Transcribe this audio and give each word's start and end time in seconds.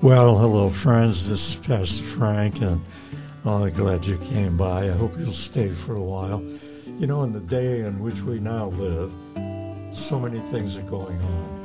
Well, 0.00 0.36
hello, 0.36 0.68
friends. 0.68 1.26
This 1.26 1.50
is 1.50 1.56
Pastor 1.56 2.04
Frank, 2.04 2.60
and 2.60 2.82
I'm 3.46 3.70
glad 3.70 4.04
you 4.04 4.18
came 4.18 4.58
by. 4.58 4.84
I 4.84 4.90
hope 4.90 5.12
you'll 5.18 5.32
stay 5.32 5.70
for 5.70 5.96
a 5.96 6.02
while. 6.02 6.42
You 6.98 7.06
know, 7.06 7.22
in 7.22 7.32
the 7.32 7.40
day 7.40 7.80
in 7.80 7.98
which 8.00 8.20
we 8.20 8.40
now 8.40 8.66
live, 8.66 9.10
so 9.96 10.20
many 10.20 10.40
things 10.50 10.76
are 10.76 10.82
going 10.82 11.18
on. 11.18 11.57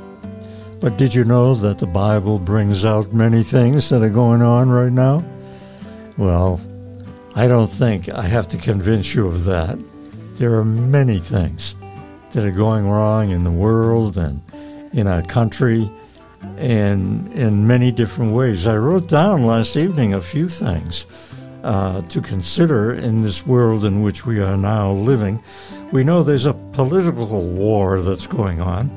But 0.80 0.96
did 0.96 1.14
you 1.14 1.24
know 1.24 1.54
that 1.54 1.78
the 1.78 1.86
Bible 1.86 2.38
brings 2.38 2.84
out 2.84 3.12
many 3.12 3.42
things 3.42 3.88
that 3.88 4.02
are 4.02 4.10
going 4.10 4.42
on 4.42 4.68
right 4.68 4.92
now? 4.92 5.24
Well, 6.16 6.60
I 7.34 7.48
don't 7.48 7.70
think 7.70 8.08
I 8.12 8.22
have 8.22 8.48
to 8.48 8.58
convince 8.58 9.14
you 9.14 9.26
of 9.26 9.44
that. 9.44 9.78
There 10.36 10.54
are 10.54 10.64
many 10.64 11.18
things 11.18 11.74
that 12.32 12.44
are 12.44 12.50
going 12.50 12.88
wrong 12.88 13.30
in 13.30 13.44
the 13.44 13.50
world 13.50 14.18
and 14.18 14.40
in 14.92 15.06
our 15.06 15.22
country 15.22 15.90
and 16.58 17.32
in 17.32 17.66
many 17.66 17.90
different 17.90 18.32
ways. 18.32 18.66
I 18.66 18.76
wrote 18.76 19.08
down 19.08 19.44
last 19.44 19.76
evening 19.76 20.14
a 20.14 20.20
few 20.20 20.48
things 20.48 21.06
uh, 21.62 22.02
to 22.02 22.20
consider 22.20 22.92
in 22.92 23.22
this 23.22 23.46
world 23.46 23.84
in 23.84 24.02
which 24.02 24.26
we 24.26 24.40
are 24.40 24.56
now 24.56 24.92
living. 24.92 25.42
We 25.92 26.04
know 26.04 26.22
there's 26.22 26.46
a 26.46 26.54
political 26.54 27.42
war 27.42 28.00
that's 28.00 28.26
going 28.26 28.60
on 28.60 28.90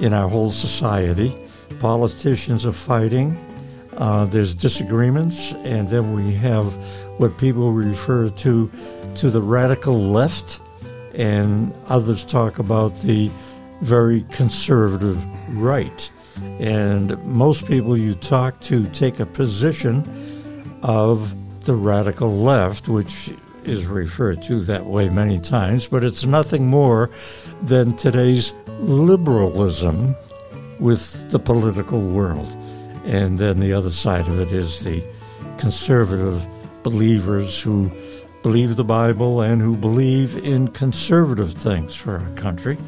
in 0.00 0.12
our 0.12 0.28
whole 0.28 0.50
society. 0.50 1.36
Politicians 1.78 2.66
are 2.66 2.72
fighting. 2.72 3.36
Uh, 3.96 4.24
there's 4.24 4.54
disagreements, 4.54 5.52
and 5.64 5.88
then 5.88 6.14
we 6.14 6.32
have 6.34 6.74
what 7.18 7.36
people 7.38 7.72
refer 7.72 8.28
to 8.30 8.70
to 9.16 9.30
the 9.30 9.40
radical 9.40 10.00
left, 10.00 10.60
and 11.14 11.72
others 11.88 12.24
talk 12.24 12.58
about 12.58 12.96
the 13.02 13.30
very 13.82 14.22
conservative 14.30 15.18
right. 15.56 16.10
And 16.58 17.22
most 17.24 17.66
people 17.66 17.96
you 17.96 18.14
talk 18.14 18.60
to 18.62 18.86
take 18.88 19.20
a 19.20 19.26
position 19.26 20.78
of 20.82 21.34
the 21.64 21.74
radical 21.74 22.40
left, 22.40 22.88
which 22.88 23.32
is 23.64 23.86
referred 23.86 24.42
to 24.42 24.60
that 24.62 24.86
way 24.86 25.08
many 25.08 25.38
times, 25.38 25.88
but 25.88 26.04
it's 26.04 26.24
nothing 26.24 26.66
more 26.66 27.10
than 27.62 27.96
today's 27.96 28.52
liberalism 28.80 30.14
with 30.78 31.30
the 31.30 31.38
political 31.38 32.00
world. 32.00 32.56
And 33.04 33.38
then 33.38 33.60
the 33.60 33.72
other 33.72 33.90
side 33.90 34.28
of 34.28 34.40
it 34.40 34.52
is 34.52 34.84
the 34.84 35.02
conservative 35.58 36.46
believers 36.82 37.60
who 37.60 37.90
believe 38.42 38.76
the 38.76 38.84
Bible 38.84 39.42
and 39.42 39.60
who 39.60 39.76
believe 39.76 40.36
in 40.38 40.68
conservative 40.68 41.52
things 41.52 41.94
for 41.94 42.18
our 42.18 42.30
country. 42.30 42.78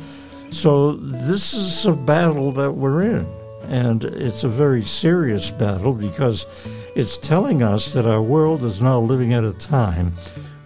So 0.51 0.93
this 0.93 1.55
is 1.55 1.87
a 1.87 1.93
battle 1.93 2.53
that 2.53 2.73
we're 2.73 3.03
in. 3.03 3.27
And 3.69 4.05
it's 4.05 4.45
a 4.45 4.49
very 4.49 4.83
serious 4.83 5.51
battle 5.51 5.95
because 5.95 6.47
it's 6.95 7.17
telling 7.17 7.63
us 7.63 7.93
that 7.95 8.07
our 8.07 8.21
world 8.21 8.65
is 8.65 8.83
now 8.83 8.99
living 8.99 9.33
at 9.33 9.45
a 9.45 9.53
time 9.53 10.13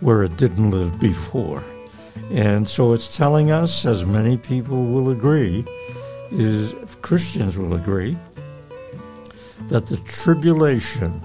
where 0.00 0.22
it 0.22 0.36
didn't 0.36 0.70
live 0.70 0.98
before. 0.98 1.62
And 2.30 2.68
so 2.68 2.92
it's 2.92 3.16
telling 3.16 3.50
us, 3.50 3.84
as 3.84 4.04
many 4.04 4.36
people 4.36 4.84
will 4.86 5.10
agree, 5.10 5.64
is 6.30 6.74
Christians 7.02 7.56
will 7.56 7.74
agree, 7.74 8.16
that 9.68 9.86
the 9.86 9.96
tribulation 9.98 11.22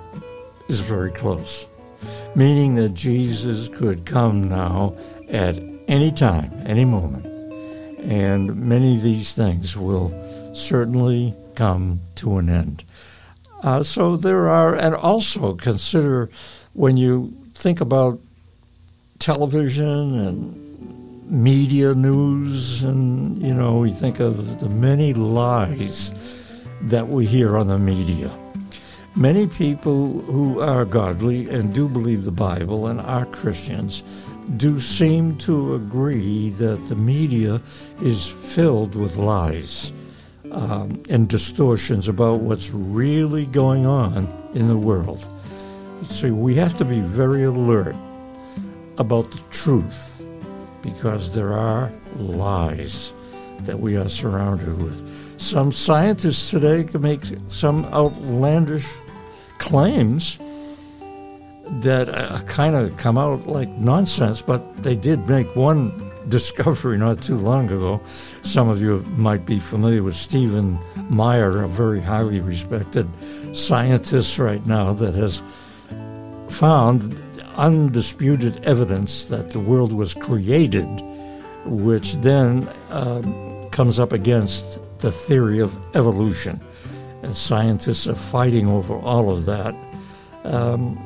is 0.67 0.79
very 0.79 1.11
close, 1.11 1.65
meaning 2.35 2.75
that 2.75 2.93
Jesus 2.93 3.67
could 3.67 4.05
come 4.05 4.47
now 4.47 4.95
at 5.29 5.57
any 5.87 6.11
time, 6.11 6.51
any 6.65 6.85
moment. 6.85 7.25
And 7.99 8.55
many 8.55 8.95
of 8.95 9.03
these 9.03 9.33
things 9.33 9.75
will 9.77 10.11
certainly 10.53 11.35
come 11.55 12.01
to 12.15 12.37
an 12.37 12.49
end. 12.49 12.83
Uh, 13.63 13.83
so 13.83 14.17
there 14.17 14.49
are, 14.49 14.75
and 14.75 14.95
also 14.95 15.53
consider 15.55 16.29
when 16.73 16.97
you 16.97 17.33
think 17.53 17.81
about 17.81 18.19
television 19.21 20.19
and 20.19 21.31
media 21.31 21.93
news, 21.93 22.83
and 22.83 23.39
you 23.39 23.53
know, 23.53 23.77
we 23.77 23.91
think 23.91 24.19
of 24.19 24.59
the 24.59 24.67
many 24.67 25.13
lies 25.13 26.11
that 26.81 27.07
we 27.07 27.27
hear 27.27 27.55
on 27.55 27.67
the 27.67 27.77
media. 27.77 28.31
Many 29.15 29.45
people 29.45 30.21
who 30.21 30.59
are 30.59 30.85
godly 30.85 31.47
and 31.49 31.71
do 31.71 31.87
believe 31.87 32.25
the 32.25 32.31
Bible 32.31 32.87
and 32.87 32.99
are 32.99 33.27
Christians 33.27 34.01
do 34.57 34.79
seem 34.79 35.37
to 35.37 35.75
agree 35.75 36.49
that 36.51 36.77
the 36.89 36.95
media 36.95 37.61
is 38.01 38.25
filled 38.25 38.95
with 38.95 39.17
lies 39.17 39.93
um, 40.51 41.03
and 41.09 41.29
distortions 41.29 42.07
about 42.07 42.39
what's 42.39 42.71
really 42.71 43.45
going 43.45 43.85
on 43.85 44.27
in 44.55 44.67
the 44.67 44.77
world. 44.77 45.29
So 46.05 46.33
we 46.33 46.55
have 46.55 46.75
to 46.79 46.85
be 46.85 47.01
very 47.01 47.43
alert 47.43 47.95
about 48.97 49.29
the 49.31 49.41
truth 49.51 50.21
because 50.81 51.33
there 51.35 51.53
are 51.53 51.91
lies 52.17 53.13
that 53.61 53.79
we 53.79 53.95
are 53.95 54.09
surrounded 54.09 54.81
with. 54.81 55.39
Some 55.39 55.71
scientists 55.71 56.49
today 56.49 56.83
can 56.83 57.01
make 57.01 57.21
some 57.49 57.85
outlandish 57.85 58.87
claims 59.57 60.37
that 61.79 62.09
uh, 62.09 62.41
kind 62.43 62.75
of 62.75 62.95
come 62.97 63.17
out 63.17 63.47
like 63.47 63.69
nonsense, 63.69 64.41
but 64.41 64.83
they 64.83 64.95
did 64.95 65.27
make 65.27 65.55
one 65.55 66.11
discovery 66.29 66.97
not 66.97 67.21
too 67.21 67.37
long 67.37 67.65
ago. 67.65 68.01
Some 68.43 68.69
of 68.69 68.81
you 68.81 69.03
might 69.17 69.45
be 69.45 69.59
familiar 69.59 70.03
with 70.03 70.15
Stephen 70.15 70.79
Meyer, 71.09 71.63
a 71.63 71.67
very 71.67 72.01
highly 72.01 72.39
respected 72.39 73.07
scientist 73.53 74.37
right 74.37 74.65
now 74.65 74.93
that 74.93 75.15
has 75.15 75.41
found 76.49 77.19
undisputed 77.55 78.63
evidence 78.65 79.25
that 79.25 79.51
the 79.51 79.59
world 79.59 79.93
was 79.93 80.13
created, 80.13 80.87
which 81.65 82.13
then 82.15 82.69
um, 82.89 83.69
comes 83.69 83.99
up 83.99 84.13
against 84.13 84.79
the 84.99 85.11
theory 85.11 85.59
of 85.59 85.75
evolution. 85.95 86.61
And 87.23 87.37
scientists 87.37 88.07
are 88.07 88.15
fighting 88.15 88.67
over 88.67 88.95
all 88.95 89.29
of 89.31 89.45
that. 89.45 89.75
Um, 90.43 90.99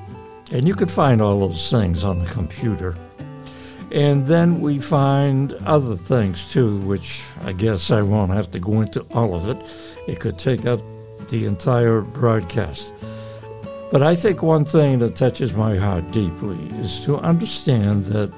and 0.52 0.68
you 0.68 0.76
could 0.76 0.92
find 0.92 1.22
all 1.22 1.40
those 1.40 1.70
things 1.70 2.04
on 2.04 2.20
the 2.20 2.30
computer. 2.30 2.96
And 3.92 4.26
then 4.26 4.62
we 4.62 4.80
find 4.80 5.54
other 5.66 5.96
things 5.96 6.52
too, 6.52 6.80
which 6.80 7.24
I 7.44 7.54
guess 7.54 7.92
I 7.92 8.02
won't 8.02 8.32
have 8.32 8.52
to 8.52 8.60
go 8.60 8.82
into 8.82 9.02
all 9.14 9.36
of 9.36 9.48
it. 9.50 9.58
It 10.08 10.20
could 10.20 10.38
take 10.38 10.66
up 10.66 10.80
the 11.30 11.46
entire 11.46 12.02
broadcast. 12.02 12.94
But 13.92 14.02
I 14.02 14.16
think 14.16 14.42
one 14.42 14.66
thing 14.66 15.00
that 15.00 15.16
touches 15.16 15.54
my 15.54 15.78
heart 15.78 16.12
deeply 16.12 16.58
is 16.80 17.02
to 17.06 17.18
understand 17.18 18.06
that 18.06 18.32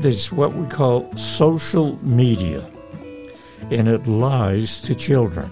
there's 0.00 0.30
what 0.30 0.54
we 0.54 0.66
call 0.66 1.10
social 1.16 1.98
media, 2.04 2.64
and 3.70 3.88
it 3.88 4.06
lies 4.06 4.80
to 4.82 4.94
children. 4.94 5.50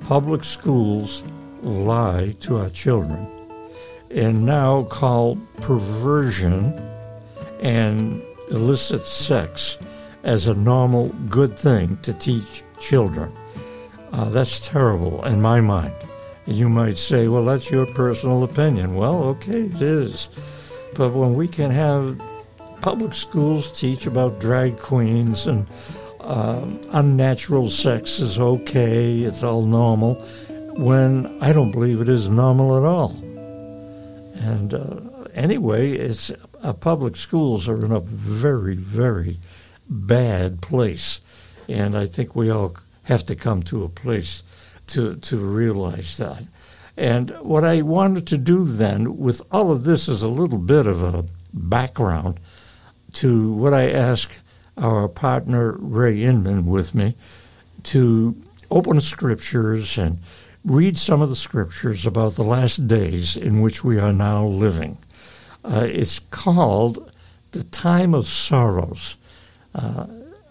Public 0.00 0.44
schools 0.44 1.24
lie 1.62 2.34
to 2.40 2.58
our 2.58 2.68
children, 2.68 3.26
and 4.10 4.44
now 4.44 4.84
call 4.84 5.36
perversion 5.60 6.72
and 7.60 8.22
illicit 8.50 9.02
sex 9.02 9.78
as 10.22 10.46
a 10.46 10.54
normal 10.54 11.08
good 11.28 11.58
thing 11.58 11.96
to 12.02 12.12
teach 12.12 12.62
children. 12.78 13.32
Uh, 14.12 14.28
that's 14.30 14.60
terrible 14.60 15.24
in 15.24 15.40
my 15.40 15.60
mind. 15.60 15.94
You 16.46 16.68
might 16.68 16.96
say, 16.96 17.26
well, 17.26 17.44
that's 17.44 17.70
your 17.70 17.86
personal 17.86 18.44
opinion. 18.44 18.94
Well, 18.94 19.22
okay, 19.24 19.62
it 19.62 19.82
is. 19.82 20.28
But 20.94 21.12
when 21.12 21.34
we 21.34 21.48
can 21.48 21.70
have 21.72 22.20
public 22.80 23.14
schools 23.14 23.78
teach 23.78 24.06
about 24.06 24.38
drag 24.38 24.78
queens 24.78 25.48
and 25.48 25.66
um, 26.20 26.80
unnatural 26.90 27.68
sex 27.68 28.20
is 28.20 28.38
okay, 28.38 29.22
it's 29.22 29.42
all 29.42 29.62
normal, 29.62 30.14
when 30.76 31.36
I 31.40 31.52
don't 31.52 31.72
believe 31.72 32.00
it 32.00 32.08
is 32.08 32.28
normal 32.28 32.76
at 32.76 32.84
all. 32.84 33.10
And 34.36 34.72
uh, 34.72 35.00
anyway, 35.34 35.92
it's 35.92 36.30
uh, 36.62 36.72
public 36.74 37.16
schools 37.16 37.68
are 37.68 37.84
in 37.84 37.90
a 37.90 38.00
very, 38.00 38.76
very 38.76 39.38
bad 39.88 40.60
place. 40.60 41.20
And 41.68 41.96
I 41.96 42.06
think 42.06 42.36
we 42.36 42.50
all 42.50 42.76
have 43.04 43.26
to 43.26 43.34
come 43.34 43.62
to 43.64 43.82
a 43.82 43.88
place 43.88 44.42
to, 44.88 45.16
to 45.16 45.36
realize 45.38 46.16
that. 46.16 46.42
And 46.96 47.30
what 47.40 47.64
I 47.64 47.82
wanted 47.82 48.26
to 48.28 48.38
do 48.38 48.64
then 48.64 49.18
with 49.18 49.42
all 49.52 49.70
of 49.70 49.84
this 49.84 50.08
is 50.08 50.22
a 50.22 50.28
little 50.28 50.58
bit 50.58 50.86
of 50.86 51.02
a 51.02 51.24
background 51.52 52.40
to 53.14 53.52
what 53.52 53.74
I 53.74 53.90
asked 53.90 54.40
our 54.76 55.08
partner 55.08 55.72
Ray 55.72 56.22
Inman 56.22 56.66
with 56.66 56.94
me 56.94 57.14
to 57.84 58.36
open 58.70 59.00
scriptures 59.00 59.96
and 59.96 60.18
read 60.64 60.98
some 60.98 61.22
of 61.22 61.28
the 61.28 61.36
scriptures 61.36 62.06
about 62.06 62.34
the 62.34 62.42
last 62.42 62.88
days 62.88 63.36
in 63.36 63.60
which 63.60 63.84
we 63.84 63.98
are 63.98 64.12
now 64.12 64.44
living. 64.44 64.98
Uh, 65.64 65.86
it's 65.88 66.18
called 66.18 67.12
the 67.52 67.64
time 67.64 68.14
of 68.14 68.26
sorrows. 68.26 69.16
Uh, 69.74 70.06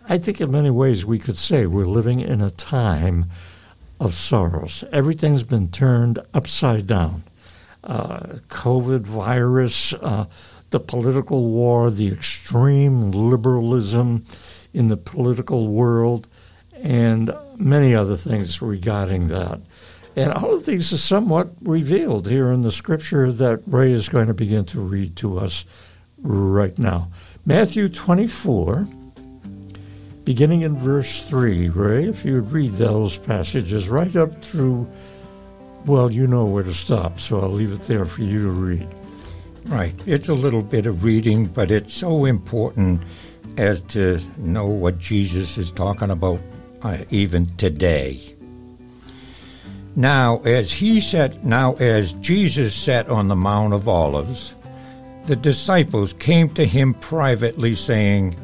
I 0.07 0.17
think 0.17 0.39
in 0.39 0.51
many 0.51 0.69
ways 0.69 1.05
we 1.05 1.19
could 1.19 1.37
say 1.37 1.65
we're 1.65 1.85
living 1.85 2.19
in 2.19 2.41
a 2.41 2.49
time 2.49 3.25
of 3.99 4.13
sorrows. 4.13 4.83
Everything's 4.91 5.43
been 5.43 5.69
turned 5.69 6.19
upside 6.33 6.87
down. 6.87 7.23
Uh, 7.83 8.19
COVID 8.49 9.01
virus, 9.01 9.93
uh, 9.93 10.25
the 10.71 10.79
political 10.79 11.49
war, 11.49 11.91
the 11.91 12.07
extreme 12.07 13.11
liberalism 13.11 14.25
in 14.73 14.87
the 14.87 14.97
political 14.97 15.67
world, 15.67 16.27
and 16.81 17.31
many 17.57 17.95
other 17.95 18.17
things 18.17 18.61
regarding 18.61 19.27
that. 19.27 19.59
And 20.15 20.31
all 20.33 20.53
of 20.53 20.65
these 20.65 20.93
are 20.93 20.97
somewhat 20.97 21.49
revealed 21.61 22.27
here 22.27 22.51
in 22.51 22.61
the 22.61 22.71
scripture 22.71 23.31
that 23.31 23.61
Ray 23.67 23.91
is 23.91 24.09
going 24.09 24.27
to 24.27 24.33
begin 24.33 24.65
to 24.65 24.79
read 24.79 25.15
to 25.17 25.37
us 25.37 25.65
right 26.21 26.77
now. 26.79 27.09
Matthew 27.45 27.89
24 27.89 28.87
beginning 30.25 30.63
in 30.63 30.75
verse 30.75 31.21
3. 31.23 31.69
Ray, 31.69 32.05
if 32.05 32.25
you 32.25 32.33
would 32.33 32.51
read 32.51 32.73
those 32.73 33.17
passages 33.17 33.87
right 33.87 34.15
up 34.15 34.43
through, 34.43 34.89
well, 35.85 36.11
you 36.11 36.27
know 36.27 36.45
where 36.45 36.63
to 36.63 36.73
stop, 36.73 37.19
so 37.19 37.39
I'll 37.39 37.49
leave 37.49 37.71
it 37.71 37.83
there 37.83 38.05
for 38.05 38.23
you 38.23 38.41
to 38.41 38.49
read. 38.49 38.87
Right. 39.65 39.95
It's 40.05 40.27
a 40.27 40.33
little 40.33 40.61
bit 40.61 40.85
of 40.87 41.03
reading, 41.03 41.45
but 41.45 41.71
it's 41.71 41.93
so 41.93 42.25
important 42.25 43.01
as 43.57 43.81
to 43.81 44.19
know 44.37 44.67
what 44.67 44.99
Jesus 44.99 45.57
is 45.57 45.71
talking 45.71 46.09
about 46.09 46.41
uh, 46.81 46.97
even 47.09 47.55
today. 47.57 48.35
Now, 49.95 50.39
as 50.39 50.71
he 50.71 50.99
sat, 50.99 51.45
now 51.45 51.75
as 51.75 52.13
Jesus 52.13 52.75
sat 52.75 53.07
on 53.07 53.27
the 53.27 53.35
Mount 53.35 53.73
of 53.73 53.87
Olives, 53.87 54.53
the 55.25 55.35
disciples 55.35 56.13
came 56.13 56.49
to 56.49 56.65
him 56.65 56.93
privately, 56.95 57.75
saying, 57.75 58.35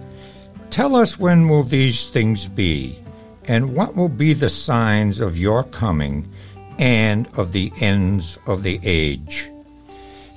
Tell 0.72 0.96
us 0.96 1.20
when 1.20 1.50
will 1.50 1.64
these 1.64 2.10
things 2.10 2.48
be, 2.48 2.98
and 3.44 3.76
what 3.76 3.94
will 3.98 4.08
be 4.08 4.34
the 4.34 4.50
signs 4.50 5.20
of 5.20 5.38
your 5.38 5.66
coming 5.66 6.32
and 6.80 7.28
of 7.38 7.52
the 7.52 7.74
ends 7.82 8.40
of 8.48 8.64
the 8.64 8.80
age? 8.82 9.52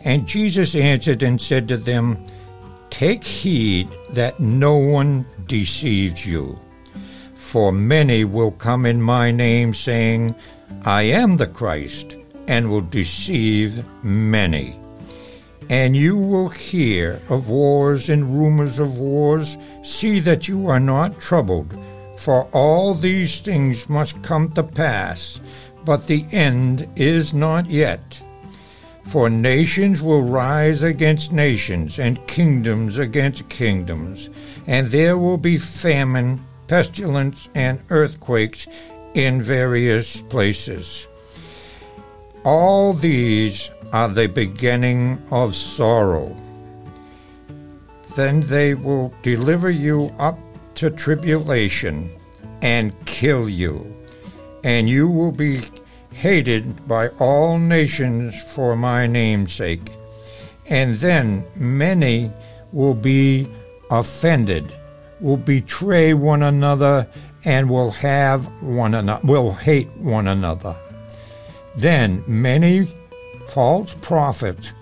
And 0.02 0.26
Jesus 0.26 0.74
answered 0.74 1.22
and 1.22 1.40
said 1.40 1.68
to 1.68 1.76
them, 1.76 2.18
Take 2.90 3.22
heed 3.22 3.88
that 4.10 4.40
no 4.40 4.76
one 4.76 5.24
deceives 5.46 6.26
you. 6.26 6.58
For 7.36 7.70
many 7.70 8.24
will 8.24 8.50
come 8.50 8.86
in 8.86 9.00
my 9.00 9.30
name, 9.30 9.72
saying, 9.72 10.34
I 10.84 11.02
am 11.02 11.36
the 11.36 11.46
Christ, 11.46 12.16
and 12.48 12.68
will 12.68 12.80
deceive 12.80 13.84
many. 14.02 14.76
And 15.70 15.96
you 15.96 16.16
will 16.16 16.50
hear 16.50 17.20
of 17.28 17.48
wars 17.48 18.08
and 18.08 18.38
rumors 18.38 18.78
of 18.78 18.98
wars. 18.98 19.56
See 19.82 20.20
that 20.20 20.46
you 20.46 20.68
are 20.68 20.80
not 20.80 21.20
troubled, 21.20 21.76
for 22.16 22.44
all 22.52 22.94
these 22.94 23.40
things 23.40 23.88
must 23.88 24.22
come 24.22 24.52
to 24.52 24.62
pass, 24.62 25.40
but 25.84 26.06
the 26.06 26.26
end 26.32 26.88
is 26.96 27.34
not 27.34 27.66
yet. 27.66 28.20
For 29.04 29.28
nations 29.28 30.00
will 30.00 30.22
rise 30.22 30.82
against 30.82 31.32
nations, 31.32 31.98
and 31.98 32.26
kingdoms 32.26 32.98
against 32.98 33.48
kingdoms, 33.48 34.30
and 34.66 34.86
there 34.88 35.18
will 35.18 35.36
be 35.36 35.58
famine, 35.58 36.40
pestilence, 36.68 37.48
and 37.54 37.82
earthquakes 37.90 38.66
in 39.14 39.42
various 39.42 40.20
places. 40.22 41.06
All 42.44 42.92
these 42.92 43.70
are 43.90 44.08
the 44.08 44.26
beginning 44.26 45.22
of 45.30 45.54
sorrow. 45.54 46.36
Then 48.16 48.42
they 48.42 48.74
will 48.74 49.14
deliver 49.22 49.70
you 49.70 50.14
up 50.18 50.38
to 50.74 50.90
tribulation 50.90 52.10
and 52.60 52.92
kill 53.06 53.48
you, 53.48 53.86
and 54.62 54.90
you 54.90 55.08
will 55.08 55.32
be 55.32 55.62
hated 56.12 56.86
by 56.86 57.08
all 57.18 57.58
nations 57.58 58.34
for 58.52 58.76
my 58.76 59.06
name's 59.06 59.54
sake. 59.54 59.90
And 60.68 60.96
then 60.96 61.46
many 61.56 62.30
will 62.72 62.94
be 62.94 63.48
offended, 63.90 64.70
will 65.20 65.38
betray 65.38 66.12
one 66.12 66.42
another, 66.42 67.08
and 67.46 67.70
will 67.70 67.90
have 67.90 68.44
one 68.62 68.94
another, 68.94 69.26
will 69.26 69.52
hate 69.52 69.88
one 69.96 70.28
another. 70.28 70.76
Then 71.76 72.22
many 72.26 72.92
false 73.48 73.96
prophets 74.00 74.72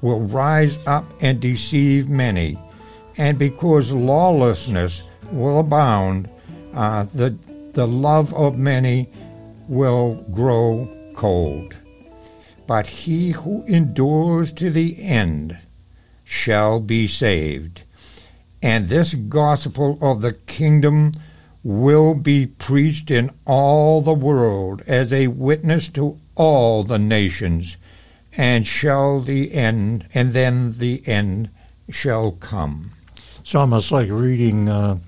will 0.00 0.20
rise 0.20 0.78
up 0.86 1.04
and 1.20 1.40
deceive 1.40 2.08
many, 2.08 2.58
and 3.16 3.38
because 3.38 3.92
lawlessness 3.92 5.02
will 5.30 5.60
abound, 5.60 6.28
uh, 6.74 7.04
the, 7.04 7.36
the 7.72 7.86
love 7.86 8.34
of 8.34 8.58
many 8.58 9.08
will 9.68 10.14
grow 10.32 10.88
cold. 11.14 11.76
But 12.66 12.86
he 12.86 13.30
who 13.30 13.62
endures 13.64 14.52
to 14.52 14.70
the 14.70 15.02
end 15.02 15.58
shall 16.24 16.80
be 16.80 17.06
saved. 17.06 17.84
And 18.62 18.88
this 18.88 19.14
gospel 19.14 19.98
of 20.00 20.22
the 20.22 20.32
kingdom 20.32 21.12
will 21.64 22.14
be 22.14 22.46
preached 22.46 23.10
in 23.10 23.30
all 23.46 24.02
the 24.02 24.12
world 24.12 24.82
as 24.86 25.12
a 25.12 25.26
witness 25.28 25.88
to 25.88 26.18
all 26.36 26.84
the 26.84 26.98
nations 26.98 27.78
and 28.36 28.66
shall 28.66 29.20
the 29.20 29.54
end, 29.54 30.06
and 30.12 30.32
then 30.32 30.72
the 30.78 31.02
end 31.06 31.48
shall 31.88 32.32
come. 32.32 32.90
It's 33.38 33.54
almost 33.54 33.92
like 33.92 34.08
reading 34.10 34.68
uh, 34.68 34.98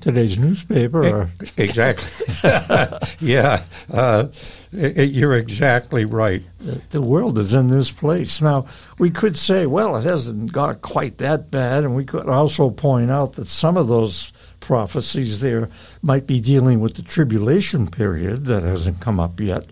today's 0.00 0.38
newspaper. 0.38 1.30
exactly. 1.56 2.08
yeah, 3.20 3.64
uh, 3.92 4.28
you're 4.72 5.34
exactly 5.34 6.04
right. 6.04 6.42
The 6.90 7.02
world 7.02 7.38
is 7.38 7.54
in 7.54 7.68
this 7.68 7.90
place. 7.90 8.40
Now, 8.40 8.66
we 8.98 9.10
could 9.10 9.36
say, 9.36 9.66
well, 9.66 9.96
it 9.96 10.04
hasn't 10.04 10.52
got 10.52 10.82
quite 10.82 11.18
that 11.18 11.50
bad, 11.50 11.84
and 11.84 11.96
we 11.96 12.04
could 12.04 12.28
also 12.28 12.70
point 12.70 13.10
out 13.10 13.34
that 13.34 13.48
some 13.48 13.76
of 13.76 13.88
those 13.88 14.32
prophecies 14.66 15.40
there 15.40 15.68
might 16.02 16.26
be 16.26 16.40
dealing 16.40 16.80
with 16.80 16.94
the 16.94 17.02
tribulation 17.02 17.86
period 17.86 18.44
that 18.46 18.62
hasn't 18.62 19.00
come 19.00 19.20
up 19.20 19.40
yet 19.40 19.64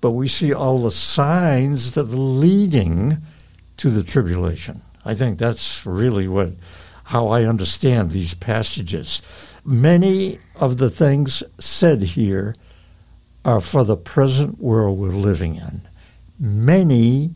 but 0.00 0.12
we 0.12 0.28
see 0.28 0.52
all 0.52 0.78
the 0.78 0.90
signs 0.90 1.92
that 1.92 2.08
are 2.08 2.16
leading 2.16 3.18
to 3.78 3.90
the 3.90 4.02
tribulation. 4.02 4.82
I 5.04 5.14
think 5.14 5.38
that's 5.38 5.86
really 5.86 6.28
what 6.28 6.50
how 7.04 7.28
I 7.28 7.44
understand 7.44 8.10
these 8.10 8.34
passages. 8.34 9.22
Many 9.64 10.38
of 10.56 10.76
the 10.76 10.90
things 10.90 11.42
said 11.58 12.02
here 12.02 12.54
are 13.46 13.62
for 13.62 13.82
the 13.82 13.96
present 13.96 14.60
world 14.60 14.98
we're 14.98 15.08
living 15.08 15.56
in. 15.56 15.80
Many 16.38 17.30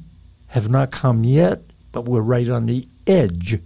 have 0.48 0.68
not 0.68 0.90
come 0.90 1.25
yet, 1.25 1.62
but 1.90 2.04
we're 2.04 2.20
right 2.20 2.48
on 2.50 2.66
the 2.66 2.87
edge 3.06 3.58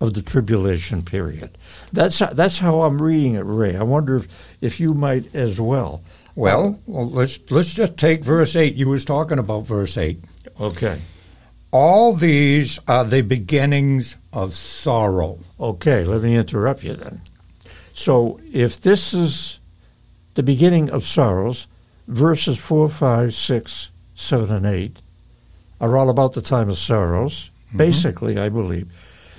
of 0.00 0.14
the 0.14 0.22
tribulation 0.22 1.02
period. 1.02 1.56
That's 1.92 2.18
how, 2.18 2.26
that's 2.26 2.58
how 2.58 2.82
I'm 2.82 3.00
reading 3.00 3.34
it, 3.34 3.44
Ray. 3.44 3.76
I 3.76 3.82
wonder 3.82 4.16
if, 4.16 4.28
if 4.60 4.80
you 4.80 4.94
might 4.94 5.34
as 5.34 5.60
well. 5.60 6.02
Well, 6.36 6.80
well, 6.86 7.08
let's 7.08 7.38
let's 7.50 7.74
just 7.74 7.96
take 7.96 8.24
verse 8.24 8.56
eight. 8.56 8.74
You 8.74 8.88
was 8.88 9.04
talking 9.04 9.38
about 9.38 9.66
verse 9.66 9.96
eight. 9.96 10.18
Okay. 10.60 11.00
All 11.70 12.12
these 12.12 12.78
are 12.88 13.04
the 13.04 13.22
beginnings 13.22 14.16
of 14.32 14.52
sorrow. 14.52 15.38
Okay, 15.60 16.04
let 16.04 16.22
me 16.22 16.34
interrupt 16.36 16.82
you 16.82 16.94
then. 16.94 17.20
So, 17.94 18.40
if 18.52 18.80
this 18.80 19.14
is 19.14 19.60
the 20.34 20.42
beginning 20.42 20.90
of 20.90 21.04
sorrows, 21.04 21.68
verses 22.08 22.58
four, 22.58 22.88
five, 22.88 23.32
six, 23.34 23.90
seven, 24.16 24.50
and 24.52 24.66
eight 24.66 25.00
are 25.80 25.96
all 25.96 26.10
about 26.10 26.32
the 26.32 26.42
time 26.42 26.68
of 26.68 26.78
sorrows. 26.78 27.50
Mm-hmm. 27.68 27.78
Basically, 27.78 28.38
I 28.38 28.48
believe. 28.48 28.88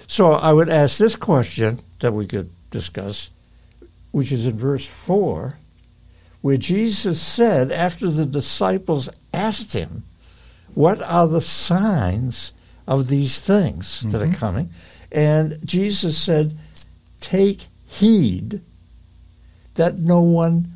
So, 0.08 0.34
I 0.34 0.54
would 0.54 0.70
ask 0.70 0.98
this 0.98 1.16
question 1.16 1.82
that 2.00 2.14
we 2.14 2.28
could 2.28 2.50
discuss, 2.72 3.30
which 4.12 4.32
is 4.32 4.46
in 4.46 4.58
verse 4.58 4.86
four 4.86 5.58
where 6.46 6.58
Jesus 6.58 7.20
said, 7.20 7.72
after 7.72 8.08
the 8.08 8.24
disciples 8.24 9.10
asked 9.34 9.74
him, 9.74 10.04
What 10.76 11.02
are 11.02 11.28
the 11.28 11.42
signs 11.42 12.52
of 12.88 13.08
these 13.08 13.42
things 13.42 13.98
mm-hmm. 13.98 14.12
that 14.12 14.22
are 14.22 14.26
mm-hmm. 14.26 14.36
coming? 14.36 14.70
And 15.12 15.58
Jesus 15.66 16.16
said, 16.16 16.56
Take 17.20 17.66
heed 17.88 18.62
that 19.74 19.98
no 19.98 20.22
one 20.22 20.68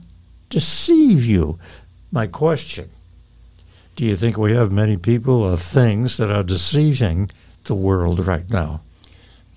deceive 0.50 1.24
you. 1.24 1.60
My 2.12 2.26
question 2.26 2.90
Do 3.96 4.06
you 4.06 4.16
think 4.16 4.40
we 4.40 4.54
have 4.54 4.72
many 4.72 4.98
people 4.98 5.44
or 5.44 5.56
things 5.56 6.18
that 6.18 6.32
are 6.32 6.42
deceiving 6.42 7.30
the 7.66 7.76
world 7.76 8.26
right 8.26 8.50
now? 8.50 8.82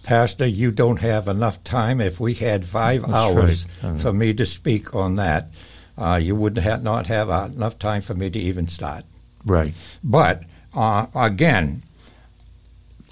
Pastor, 0.02 0.46
you 0.46 0.72
don't 0.72 1.00
have 1.00 1.28
enough 1.28 1.62
time. 1.64 2.00
If 2.00 2.18
we 2.18 2.34
had 2.34 2.64
five 2.64 3.02
That's 3.02 3.12
hours 3.12 3.66
right. 3.82 4.00
for 4.00 4.12
me 4.12 4.34
to 4.34 4.44
speak 4.44 4.94
on 4.94 5.16
that, 5.16 5.48
uh, 5.96 6.18
you 6.20 6.34
would 6.34 6.58
ha- 6.58 6.76
not 6.76 7.06
have 7.06 7.30
uh, 7.30 7.48
enough 7.54 7.78
time 7.78 8.02
for 8.02 8.14
me 8.14 8.30
to 8.30 8.38
even 8.38 8.66
start. 8.66 9.04
Right. 9.44 9.72
But 10.02 10.44
uh, 10.74 11.06
again, 11.14 11.82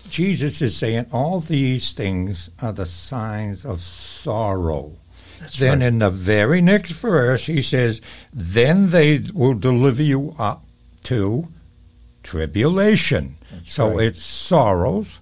Jesus 0.08 0.60
is 0.60 0.76
saying 0.76 1.06
all 1.12 1.40
these 1.40 1.92
things 1.92 2.50
are 2.60 2.72
the 2.72 2.86
signs 2.86 3.64
of 3.64 3.80
sorrow. 3.80 4.92
That's 5.40 5.58
then 5.58 5.78
right. 5.80 5.86
in 5.86 5.98
the 6.00 6.10
very 6.10 6.60
next 6.60 6.92
verse, 6.92 7.46
he 7.46 7.62
says, 7.62 8.00
Then 8.32 8.90
they 8.90 9.18
will 9.32 9.54
deliver 9.54 10.02
you 10.02 10.34
up 10.38 10.64
to 11.04 11.48
tribulation. 12.22 13.36
That's 13.50 13.72
so 13.72 13.90
right. 13.96 14.08
it's 14.08 14.22
sorrows, 14.22 15.18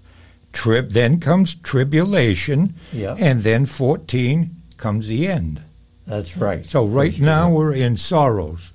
trib, 0.58 0.90
then 0.90 1.20
comes 1.20 1.54
tribulation, 1.54 2.74
Yeah. 2.92 3.14
and 3.20 3.44
then 3.44 3.64
14 3.64 4.50
comes 4.76 5.06
the 5.06 5.28
end. 5.28 5.60
That's 6.04 6.36
right. 6.36 6.66
So 6.66 6.84
right 6.84 7.12
That's 7.12 7.22
now 7.22 7.44
right. 7.44 7.54
we're 7.56 7.72
in 7.74 7.96
sorrows, 7.96 8.72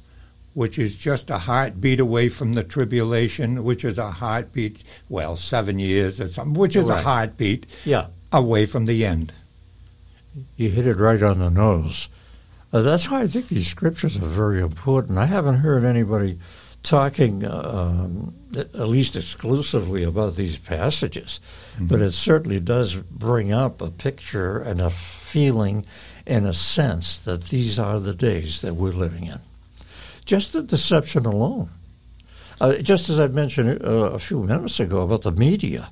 which 0.54 0.80
is 0.80 0.96
just 0.98 1.30
a 1.30 1.40
heartbeat 1.40 2.00
away 2.00 2.30
from 2.30 2.54
the 2.54 2.64
tribulation, 2.64 3.66
which 3.66 3.84
is 3.84 3.98
a 3.98 4.12
heartbeat, 4.12 4.82
well, 5.10 5.36
seven 5.36 5.78
years 5.78 6.22
or 6.22 6.28
something, 6.30 6.54
which 6.58 6.76
is 6.78 6.88
a 6.88 7.02
heartbeat 7.02 7.66
Yeah. 7.84 8.06
away 8.32 8.66
from 8.66 8.86
the 8.86 9.06
end. 9.06 9.34
You 10.56 10.70
hit 10.70 10.88
it 10.88 10.96
right 10.98 11.22
on 11.22 11.40
the 11.40 11.50
nose. 11.50 12.08
Uh, 12.72 12.82
that's 12.82 13.12
why 13.12 13.22
I 13.24 13.28
think 13.28 13.50
these 13.50 13.68
scriptures 13.68 14.16
are 14.18 14.26
very 14.44 14.62
important. 14.62 15.18
I 15.20 15.26
haven't 15.26 15.58
heard 15.58 15.84
anybody 15.84 16.40
talking, 16.84 17.46
uh, 17.46 18.04
um, 18.04 18.34
at 18.56 18.88
least 18.88 19.16
exclusively, 19.16 20.04
about 20.04 20.36
these 20.36 20.58
passages, 20.58 21.40
but 21.80 22.02
it 22.02 22.14
certainly 22.14 22.60
does 22.60 22.96
bring 22.96 23.52
up 23.52 23.82
a 23.82 23.90
picture 23.90 24.60
and 24.60 24.82
a 24.82 24.90
feeling 24.90 25.86
and 26.28 26.46
a 26.46 26.54
sense 26.54 27.20
that 27.20 27.46
these 27.46 27.80
are 27.80 28.00
the 28.00 28.14
days 28.14 28.62
that 28.62 28.76
we're 28.76 28.92
living 28.92 29.26
in. 29.26 29.40
Just 30.26 30.54
the 30.54 30.62
deception 30.62 31.26
alone. 31.26 31.70
Uh, 32.62 32.76
just 32.76 33.10
as 33.10 33.20
I 33.20 33.28
mentioned 33.28 33.84
uh, 33.84 34.12
a 34.12 34.20
few 34.20 34.44
minutes 34.44 34.80
ago 34.80 35.02
about 35.02 35.24
the 35.24 35.32
media, 35.32 35.90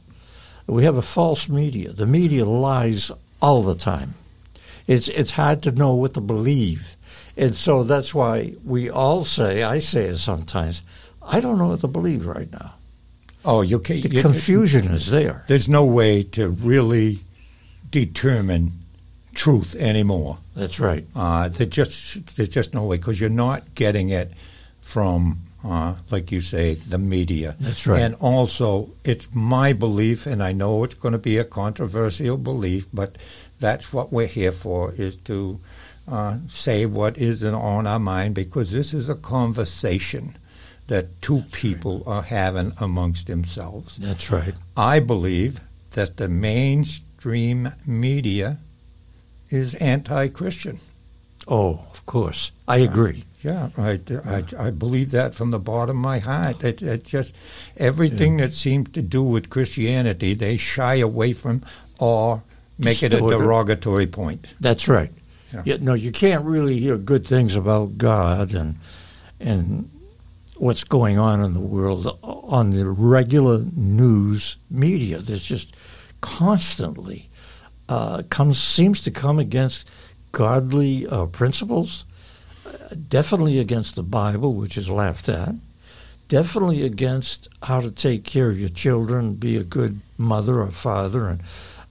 we 0.68 0.84
have 0.84 0.98
a 0.98 1.02
false 1.02 1.50
media. 1.50 1.92
The 1.92 2.06
media 2.06 2.46
lies 2.46 3.12
all 3.42 3.62
the 3.62 3.76
time. 3.76 4.14
It's 4.88 5.08
it's 5.10 5.32
hard 5.32 5.64
to 5.64 5.72
know 5.72 5.96
what 5.96 6.14
to 6.14 6.22
believe, 6.22 6.96
and 7.38 7.56
so 7.56 7.84
that's 7.84 8.14
why 8.14 8.54
we 8.64 8.90
all 8.90 9.24
say. 9.24 9.64
I 9.64 9.80
say 9.80 10.06
it 10.06 10.18
sometimes. 10.18 10.84
I 11.22 11.40
don't 11.40 11.58
know 11.58 11.68
what 11.70 11.82
to 11.82 11.88
believe 11.88 12.26
right 12.26 12.52
now. 12.52 12.76
Oh, 13.44 13.62
you 13.62 13.80
can't. 13.80 14.04
The 14.04 14.10
you- 14.10 14.22
confusion 14.22 14.92
is 14.92 15.08
there. 15.10 15.44
There's 15.48 15.70
no 15.70 15.86
way 15.86 16.24
to 16.24 16.50
really 16.50 17.20
determine 17.90 18.72
truth 19.34 19.76
anymore. 19.76 20.38
That's 20.56 20.80
right. 20.80 21.06
Uh, 21.16 21.50
there 21.50 21.68
just 21.68 22.36
there's 22.36 22.50
just 22.50 22.74
no 22.74 22.86
way 22.86 22.98
because 22.98 23.20
you're 23.20 23.30
not 23.30 23.76
getting 23.76 24.10
it 24.10 24.32
from, 24.82 25.40
uh, 25.64 25.96
like 26.10 26.32
you 26.32 26.42
say, 26.42 26.74
the 26.76 26.98
media. 26.98 27.56
That's 27.60 27.88
right. 27.88 28.02
And 28.02 28.16
also, 28.16 28.90
it's 29.04 29.28
my 29.34 29.74
belief, 29.74 30.26
and 30.26 30.44
I 30.44 30.52
know 30.52 30.84
it's 30.84 30.96
going 30.96 31.14
to 31.14 31.18
be 31.18 31.38
a 31.38 31.44
controversial 31.46 32.38
belief, 32.38 32.88
but 32.94 33.18
that's 33.60 33.94
what 33.94 34.12
we're 34.12 34.28
here 34.28 34.52
for: 34.52 34.94
is 34.94 35.16
to 35.18 35.60
uh, 36.08 36.38
say 36.50 36.86
what 36.86 37.18
is 37.18 37.44
on 37.44 37.88
our 37.88 38.00
mind 38.00 38.36
because 38.36 38.72
this 38.72 38.94
is 38.94 39.10
a 39.10 39.16
conversation 39.16 40.36
that 40.88 41.22
two 41.22 41.44
people 41.52 42.04
are 42.06 42.24
having 42.24 42.74
amongst 42.80 43.28
themselves. 43.28 43.98
That's 43.98 44.30
right. 44.30 44.54
I 44.76 45.00
believe 45.00 45.60
that 45.92 46.18
the 46.18 46.28
mainstream 46.28 47.72
media 47.86 48.58
is 49.50 49.74
anti-Christian. 49.76 50.80
Oh, 51.48 51.86
of 51.92 52.06
course. 52.06 52.52
I 52.68 52.78
agree. 52.78 53.26
Yeah, 53.44 53.70
I, 53.78 54.00
I, 54.26 54.44
I 54.60 54.70
believe 54.70 55.12
that 55.12 55.34
from 55.34 55.52
the 55.52 55.60
bottom 55.60 55.98
of 55.98 56.04
my 56.04 56.20
heart. 56.20 56.64
It, 56.64 56.82
it 56.82 57.06
just 57.06 57.34
everything 57.78 58.38
that 58.38 58.54
seems 58.54 58.92
to 58.92 59.02
do 59.02 59.24
with 59.24 59.50
Christianity, 59.50 60.36
they 60.36 60.58
shy 60.58 60.96
away 60.96 61.34
from 61.34 61.64
or 61.98 62.44
make 62.78 63.02
it 63.02 63.14
a 63.14 63.20
derogatory 63.20 64.08
point. 64.08 64.46
That's 64.60 64.88
right. 64.88 65.12
Yeah. 65.54 65.64
Yeah, 65.66 65.78
no, 65.82 65.94
you 65.94 66.12
can't 66.12 66.46
really 66.46 66.80
hear 66.80 66.98
good 66.98 67.28
things 67.28 67.56
about 67.56 67.98
God 67.98 68.54
and 68.54 68.76
and 69.40 69.90
what's 70.56 70.84
going 70.84 71.18
on 71.18 71.44
in 71.44 71.54
the 71.54 71.60
world 71.60 72.08
on 72.24 72.70
the 72.72 72.88
regular 72.88 73.60
news 73.76 74.58
media. 74.70 75.18
There's 75.20 75.44
just 75.44 75.76
constantly 76.22 77.30
uh, 77.90 78.22
comes 78.30 78.62
seems 78.62 79.00
to 79.02 79.12
come 79.12 79.40
against 79.40 79.90
godly 80.32 81.08
uh, 81.08 81.26
principles, 81.26 82.06
uh, 82.66 82.96
definitely 83.10 83.60
against 83.60 83.96
the 83.96 84.04
Bible, 84.04 84.54
which 84.54 84.78
is 84.78 84.90
laughed 84.90 85.28
at, 85.28 85.56
definitely 86.30 86.84
against 86.86 87.50
how 87.64 87.82
to 87.82 87.92
take 87.92 88.24
care 88.24 88.50
of 88.50 88.60
your 88.60 88.70
children, 88.70 89.34
be 89.34 89.58
a 89.58 89.64
good 89.64 90.00
mother 90.18 90.62
or 90.62 90.72
father, 90.72 91.28
and 91.28 91.42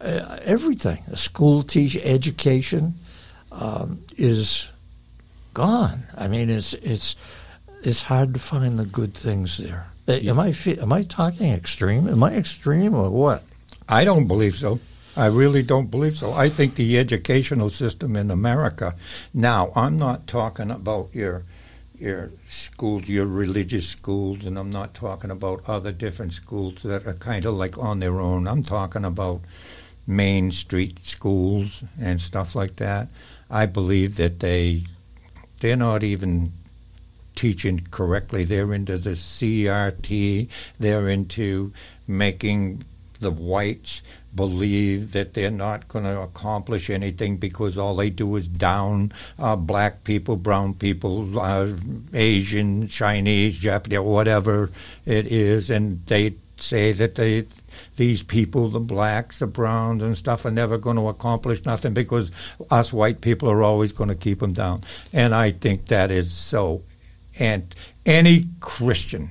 uh, 0.01 0.39
everything. 0.43 1.03
A 1.09 1.17
school 1.17 1.63
teach 1.63 1.97
education 1.97 2.95
um, 3.53 4.01
is 4.17 4.71
gone. 5.55 6.05
I 6.17 6.29
mean, 6.29 6.51
it's 6.51 6.75
it's 6.75 7.17
it's 7.83 8.03
hard 8.03 8.35
to 8.35 8.41
find 8.41 8.79
the 8.79 8.87
good 8.87 9.15
things 9.15 9.59
there. 9.59 9.87
Uh, 10.07 10.13
Am 10.13 10.39
I 10.39 10.55
am 10.81 10.93
I 10.93 11.03
talking 11.03 11.51
extreme? 11.53 12.09
Am 12.09 12.23
I 12.23 12.35
extreme 12.35 12.95
or 12.95 13.11
what? 13.11 13.43
I 13.89 14.05
don't 14.05 14.27
believe 14.27 14.55
so. 14.55 14.81
I 15.17 15.27
really 15.27 15.63
don't 15.63 15.91
believe 15.91 16.17
so. 16.17 16.33
I 16.33 16.49
think 16.49 16.75
the 16.75 16.99
educational 16.99 17.69
system 17.71 18.17
in 18.17 18.31
America 18.31 18.95
now. 19.35 19.73
I'm 19.75 19.97
not 19.97 20.27
talking 20.27 20.71
about 20.71 21.09
your 21.13 21.45
your 21.99 22.31
schools, 22.49 23.09
your 23.09 23.27
religious 23.27 23.87
schools, 23.87 24.47
and 24.47 24.59
I'm 24.59 24.71
not 24.71 24.95
talking 24.95 25.31
about 25.31 25.69
other 25.69 25.93
different 25.93 26.33
schools 26.33 26.83
that 26.85 27.07
are 27.07 27.15
kind 27.15 27.45
of 27.45 27.55
like 27.55 27.77
on 27.77 28.01
their 28.01 28.19
own. 28.21 28.49
I'm 28.49 28.63
talking 28.63 29.05
about 29.05 29.43
Main 30.07 30.51
Street 30.51 31.05
schools 31.05 31.85
and 32.01 32.21
stuff 32.21 32.55
like 32.55 32.77
that. 32.77 33.09
I 33.51 33.67
believe 33.67 34.17
that 34.17 34.41
they 34.41 34.83
they're 35.61 35.77
not 35.77 36.03
even 36.03 36.53
teaching 37.35 37.81
correctly. 37.91 38.45
They're 38.45 38.73
into 38.73 38.99
the 38.99 39.11
CRT. 39.11 40.49
They're 40.79 41.09
into 41.09 41.73
making 42.07 42.85
the 43.21 43.31
whites 43.31 44.03
believe 44.35 45.13
that 45.13 45.35
they're 45.35 45.51
not 45.51 45.89
going 45.89 46.05
to 46.05 46.21
accomplish 46.21 46.89
anything 46.89 47.37
because 47.37 47.77
all 47.77 47.97
they 47.97 48.11
do 48.11 48.37
is 48.37 48.49
down 48.49 49.13
uh, 49.39 49.57
black 49.57 50.05
people, 50.05 50.37
brown 50.37 50.75
people, 50.75 51.39
uh, 51.39 51.69
Asian, 52.15 52.89
Chinese, 52.89 53.59
Japanese, 53.59 54.01
whatever 54.01 54.71
it 55.05 55.27
is, 55.27 55.71
and 55.71 56.05
they 56.07 56.35
say 56.57 56.93
that 56.93 57.15
they 57.15 57.47
these 57.97 58.23
people, 58.23 58.69
the 58.69 58.81
blacks, 58.81 59.39
the 59.39 59.47
browns, 59.47 60.03
and 60.03 60.17
stuff, 60.17 60.45
are 60.45 60.51
never 60.51 60.79
going 60.79 60.97
to 60.97 61.09
accomplish 61.09 61.65
nothing 61.65 61.95
because 61.95 62.33
us 62.71 62.93
white 62.93 63.21
people 63.21 63.51
are 63.51 63.63
always 63.63 63.93
going 63.93 64.09
to 64.09 64.15
keep 64.15 64.41
them 64.41 64.53
down. 64.53 64.83
And 65.13 65.35
I 65.35 65.53
think 65.53 65.87
that 65.87 66.11
is 66.11 66.33
so. 66.33 66.83
And 67.39 67.75
any 68.07 68.47
Christian 68.61 69.31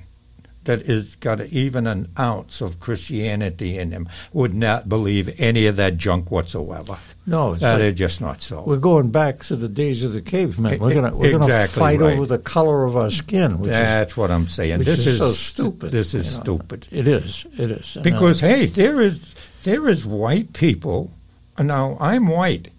that 0.70 0.84
is 0.88 1.16
got 1.16 1.42
even 1.48 1.88
an 1.88 2.08
ounce 2.20 2.62
of 2.62 2.80
Christianity 2.80 3.80
in 3.80 3.90
him 3.90 4.08
would 4.34 4.54
not 4.54 4.88
believe 4.88 5.28
any 5.40 5.66
of 5.66 5.78
that 5.78 5.98
junk 5.98 6.30
whatsoever. 6.30 6.96
No, 7.26 7.54
it's 7.54 7.62
That 7.64 7.74
like- 7.80 7.82
is 7.82 7.94
just 7.96 8.22
not 8.22 8.44
so. 8.44 8.64
We're 8.64 8.78
going 8.78 9.10
back 9.10 9.40
to 9.46 9.56
the 9.56 9.68
days 9.68 10.04
of 10.04 10.14
the 10.14 10.22
cavemen. 10.22 10.78
We're 10.80 10.94
gonna 10.94 11.16
we're 11.16 11.32
gonna 11.32 11.46
exactly 11.46 11.80
fight 11.80 12.00
right. 12.00 12.14
over 12.14 12.28
the 12.28 12.38
color 12.38 12.84
of 12.86 12.96
our 12.96 13.10
skin, 13.10 13.58
which 13.58 13.70
is 13.70 13.74
That's 13.78 14.16
what 14.16 14.30
I'm 14.30 14.46
saying. 14.48 14.82
This 14.82 15.00
is 15.00 15.08
is, 15.08 15.18
so 15.18 15.32
stupid, 15.32 15.92
This 15.92 16.14
is 16.14 16.34
you 16.34 16.38
know. 16.38 16.44
stupid. 16.44 16.88
it 16.92 17.08
is. 17.08 17.48
It 17.58 17.72
is 17.72 17.96
And, 17.96 18.06
uh, 18.06 18.10
Because 18.12 18.40
hey, 18.40 18.68
there 18.68 19.02
is 19.02 19.34
there 19.64 19.90
is 19.90 20.06
white 20.06 20.54
people. 20.54 21.12
Now 21.58 21.98
I'm 22.00 22.28
white, 22.28 22.70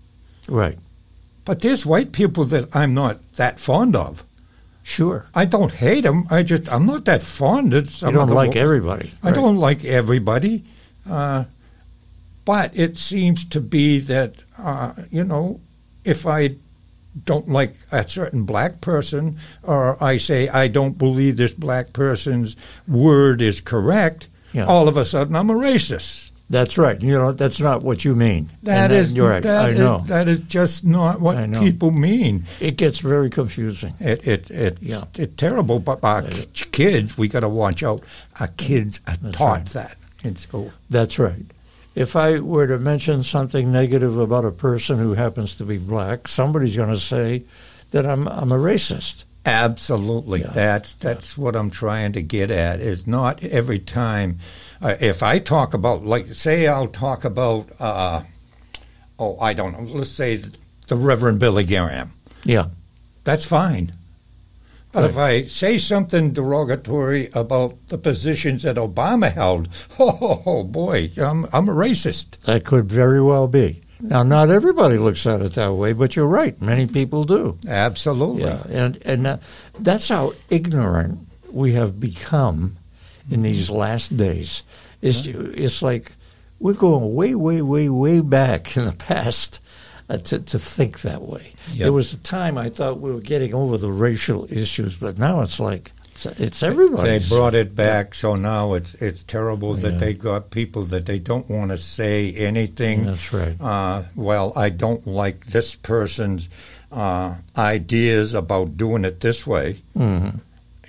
right, 0.48 0.78
but 1.44 1.58
there's 1.60 1.84
white 1.84 2.12
people 2.12 2.44
that 2.46 2.74
I'm 2.74 2.94
not 2.94 3.18
that 3.34 3.58
fond 3.58 3.96
of. 3.96 4.22
Sure. 4.82 5.26
I 5.34 5.44
don't 5.44 5.72
hate 5.72 6.02
them. 6.02 6.26
I 6.30 6.42
just 6.42 6.70
I'm 6.72 6.86
not 6.86 7.04
that 7.04 7.22
fond 7.22 7.74
of 7.74 7.88
some 7.90 8.14
You 8.14 8.20
don't 8.20 8.30
like 8.30 8.56
everybody. 8.56 9.12
I 9.22 9.30
don't 9.30 9.56
like 9.56 9.84
everybody, 9.84 10.64
uh, 11.08 11.44
but 12.44 12.76
it 12.76 12.98
seems 12.98 13.44
to 13.46 13.60
be 13.60 13.98
that 14.00 14.34
uh, 14.58 14.94
you 15.10 15.24
know 15.24 15.60
if 16.04 16.26
I 16.26 16.56
don't 17.24 17.48
like 17.48 17.74
a 17.92 18.08
certain 18.08 18.44
black 18.44 18.80
person, 18.80 19.36
or 19.62 20.02
I 20.02 20.16
say 20.16 20.48
I 20.48 20.68
don't 20.68 20.96
believe 20.96 21.36
this 21.36 21.52
black 21.52 21.92
person's 21.92 22.56
word 22.86 23.42
is 23.42 23.60
correct, 23.60 24.28
Yeah. 24.52 24.64
all 24.66 24.88
of 24.88 24.96
a 24.96 25.04
sudden 25.04 25.34
I'm 25.36 25.50
a 25.50 25.54
racist. 25.54 26.29
That's 26.50 26.76
right. 26.76 27.00
You 27.00 27.16
know, 27.16 27.30
that's 27.30 27.60
not 27.60 27.82
what 27.84 28.04
you 28.04 28.16
mean. 28.16 28.50
That 28.64 28.90
And 28.90 28.92
is 28.92 29.14
You're 29.14 29.30
right. 29.30 29.42
that 29.42 29.64
I 29.66 29.68
is- 29.68 29.78
know. 29.78 29.98
that 30.08 30.26
is 30.28 30.40
just 30.40 30.84
not 30.84 31.20
what 31.20 31.36
people 31.54 31.92
mean. 31.92 32.42
it 32.60 32.76
gets 32.76 32.98
very 32.98 33.30
confusing. 33.30 33.94
It 34.00 34.26
it 34.26 34.50
it 34.50 34.78
Yeah. 34.82 35.02
it's 35.16 35.36
terrible. 35.36 35.78
But 35.78 36.00
our 36.02 36.22
kids, 36.72 37.16
we 37.16 37.28
got 37.28 37.40
to 37.40 37.48
watch 37.48 37.84
out. 37.84 38.02
Our 38.40 38.48
kids 38.56 39.00
are 39.06 39.16
That's 39.22 39.38
taught 39.38 39.58
right. 39.58 39.66
that 39.66 39.96
in 40.24 40.34
school. 40.36 40.72
That's 40.90 41.18
right. 41.20 41.44
If 41.94 42.16
I 42.16 42.40
were 42.40 42.66
to 42.66 42.78
mention 42.78 43.22
something 43.22 43.70
negative 43.70 44.18
about 44.18 44.44
a 44.44 44.50
person 44.52 44.98
who 44.98 45.14
happens 45.14 45.54
to 45.56 45.64
be 45.64 45.78
black, 45.78 46.26
somebody's 46.28 46.76
going 46.76 46.90
to 46.92 46.98
say 46.98 47.44
that 47.92 48.06
I'm 48.06 48.26
I'm 48.26 48.50
a 48.52 48.58
racist. 48.58 49.22
Absolutely. 49.46 50.40
Yeah. 50.40 50.50
That's 50.52 50.94
that's 50.94 51.38
what 51.38 51.56
I'm 51.56 51.70
trying 51.70 52.12
to 52.12 52.22
get 52.22 52.50
at. 52.50 52.80
Is 52.80 53.06
not 53.06 53.42
every 53.44 53.78
time. 53.78 54.38
Uh, 54.82 54.96
if 55.00 55.22
I 55.22 55.38
talk 55.38 55.74
about, 55.74 56.04
like, 56.04 56.26
say, 56.28 56.66
I'll 56.66 56.88
talk 56.88 57.24
about, 57.24 57.68
uh, 57.78 58.22
oh, 59.18 59.38
I 59.38 59.52
don't 59.52 59.72
know. 59.72 59.92
Let's 59.92 60.10
say 60.10 60.42
the 60.88 60.96
Reverend 60.96 61.38
Billy 61.38 61.64
Graham. 61.64 62.12
Yeah. 62.44 62.68
That's 63.24 63.44
fine. 63.44 63.92
But 64.92 65.04
if 65.04 65.18
I 65.18 65.42
say 65.42 65.78
something 65.78 66.32
derogatory 66.32 67.30
about 67.32 67.86
the 67.88 67.98
positions 67.98 68.64
that 68.64 68.76
Obama 68.76 69.32
held, 69.32 69.68
oh, 70.00 70.42
oh 70.44 70.64
boy, 70.64 71.10
I'm, 71.16 71.46
I'm 71.52 71.68
a 71.68 71.72
racist. 71.72 72.38
That 72.40 72.64
could 72.64 72.90
very 72.90 73.22
well 73.22 73.46
be. 73.46 73.82
Now, 74.00 74.22
not 74.22 74.50
everybody 74.50 74.98
looks 74.98 75.26
at 75.26 75.42
it 75.42 75.54
that 75.54 75.74
way, 75.74 75.92
but 75.92 76.16
you're 76.16 76.26
right. 76.26 76.60
Many 76.60 76.86
people 76.86 77.24
do. 77.24 77.58
Absolutely. 77.68 78.44
Yeah, 78.44 78.62
and 78.68 78.98
and 79.04 79.26
uh, 79.26 79.36
that's 79.78 80.08
how 80.08 80.32
ignorant 80.48 81.26
we 81.52 81.72
have 81.72 82.00
become 82.00 82.76
in 83.30 83.42
these 83.42 83.70
last 83.70 84.16
days. 84.16 84.62
It's 85.02 85.26
it's 85.26 85.82
like 85.82 86.12
we're 86.58 86.74
going 86.74 87.14
way, 87.14 87.34
way, 87.34 87.62
way, 87.62 87.88
way 87.88 88.20
back 88.20 88.76
in 88.76 88.84
the 88.84 88.92
past 88.92 89.62
uh, 90.08 90.18
to 90.18 90.38
to 90.38 90.58
think 90.58 91.02
that 91.02 91.22
way. 91.22 91.52
Yep. 91.72 91.78
There 91.78 91.92
was 91.92 92.12
a 92.12 92.18
time 92.18 92.58
I 92.58 92.68
thought 92.68 93.00
we 93.00 93.12
were 93.12 93.20
getting 93.20 93.54
over 93.54 93.78
the 93.78 93.92
racial 93.92 94.46
issues, 94.50 94.96
but 94.96 95.18
now 95.18 95.40
it's 95.40 95.60
like 95.60 95.92
it's, 96.26 96.40
it's 96.40 96.62
everybody. 96.62 97.18
They 97.18 97.28
brought 97.28 97.54
it 97.54 97.74
back, 97.74 98.14
so 98.14 98.34
now 98.36 98.74
it's 98.74 98.94
it's 98.94 99.22
terrible 99.22 99.74
that 99.74 99.92
Yeah. 99.94 99.98
they 99.98 100.14
got 100.14 100.50
people 100.50 100.82
that 100.84 101.06
they 101.06 101.18
don't 101.18 101.48
want 101.50 101.70
to 101.70 101.78
say 101.78 102.32
anything. 102.32 103.04
That's 103.04 103.32
right. 103.32 103.56
Uh, 103.60 104.02
well, 104.14 104.52
I 104.56 104.70
don't 104.70 105.06
like 105.06 105.46
this 105.46 105.74
person's 105.74 106.48
uh, 106.92 107.36
ideas 107.56 108.34
about 108.34 108.76
doing 108.76 109.04
it 109.04 109.20
this 109.20 109.46
way. 109.46 109.76
Mm-hmm. 109.96 110.38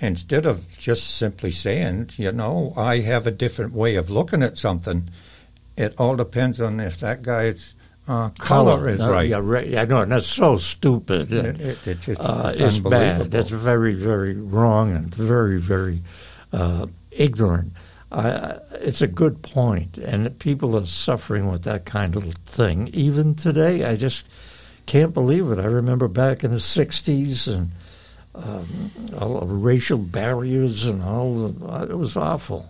Instead 0.00 0.46
of 0.46 0.66
just 0.78 1.16
simply 1.16 1.52
saying, 1.52 2.10
you 2.16 2.32
know, 2.32 2.72
I 2.76 2.98
have 3.00 3.26
a 3.26 3.30
different 3.30 3.72
way 3.72 3.94
of 3.96 4.10
looking 4.10 4.42
at 4.42 4.58
something. 4.58 5.08
It 5.76 5.94
all 5.96 6.16
depends 6.16 6.60
on 6.60 6.80
if 6.80 6.98
that 6.98 7.22
guy's 7.22 7.74
uh, 8.08 8.30
color, 8.30 8.88
is 8.88 8.98
No, 8.98 9.10
right. 9.10 9.28
Yeah, 9.28 9.40
right. 9.42 9.66
Yeah, 9.66 9.84
no, 9.84 10.04
that's 10.04 10.26
so 10.26 10.56
stupid. 10.56 11.32
It, 11.32 11.60
it, 11.60 11.86
it's 11.86 12.06
just 12.06 12.20
uh, 12.20 12.52
it's 12.54 12.78
bad. 12.78 13.30
That's 13.30 13.50
very, 13.50 13.94
very 13.94 14.34
wrong 14.34 14.94
and 14.94 15.14
very, 15.14 15.60
very 15.60 16.02
uh, 16.52 16.86
ignorant. 17.10 17.72
I, 18.10 18.58
it's 18.74 19.00
a 19.00 19.06
good 19.06 19.42
point, 19.42 19.96
and 19.98 20.38
people 20.38 20.76
are 20.76 20.84
suffering 20.84 21.50
with 21.50 21.62
that 21.62 21.86
kind 21.86 22.14
of 22.14 22.34
thing. 22.34 22.88
Even 22.92 23.34
today, 23.34 23.84
I 23.84 23.96
just 23.96 24.26
can't 24.86 25.14
believe 25.14 25.50
it. 25.50 25.58
I 25.58 25.64
remember 25.64 26.08
back 26.08 26.44
in 26.44 26.50
the 26.50 26.58
'60s 26.58 27.48
and 27.48 27.70
um, 28.34 29.62
racial 29.62 29.98
barriers 29.98 30.84
and 30.84 31.02
all. 31.02 31.48
The, 31.48 31.66
uh, 31.66 31.86
it 31.88 31.96
was 31.96 32.16
awful. 32.16 32.68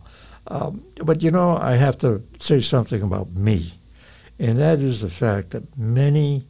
Um, 0.48 0.84
but 1.04 1.22
you 1.22 1.30
know, 1.30 1.56
I 1.56 1.74
have 1.74 1.98
to 1.98 2.22
say 2.40 2.60
something 2.60 3.02
about 3.02 3.32
me, 3.32 3.72
and 4.42 4.58
that 4.58 4.80
is 4.80 5.02
the 5.02 5.08
fact 5.08 5.50
that 5.50 5.78
many 5.78 6.42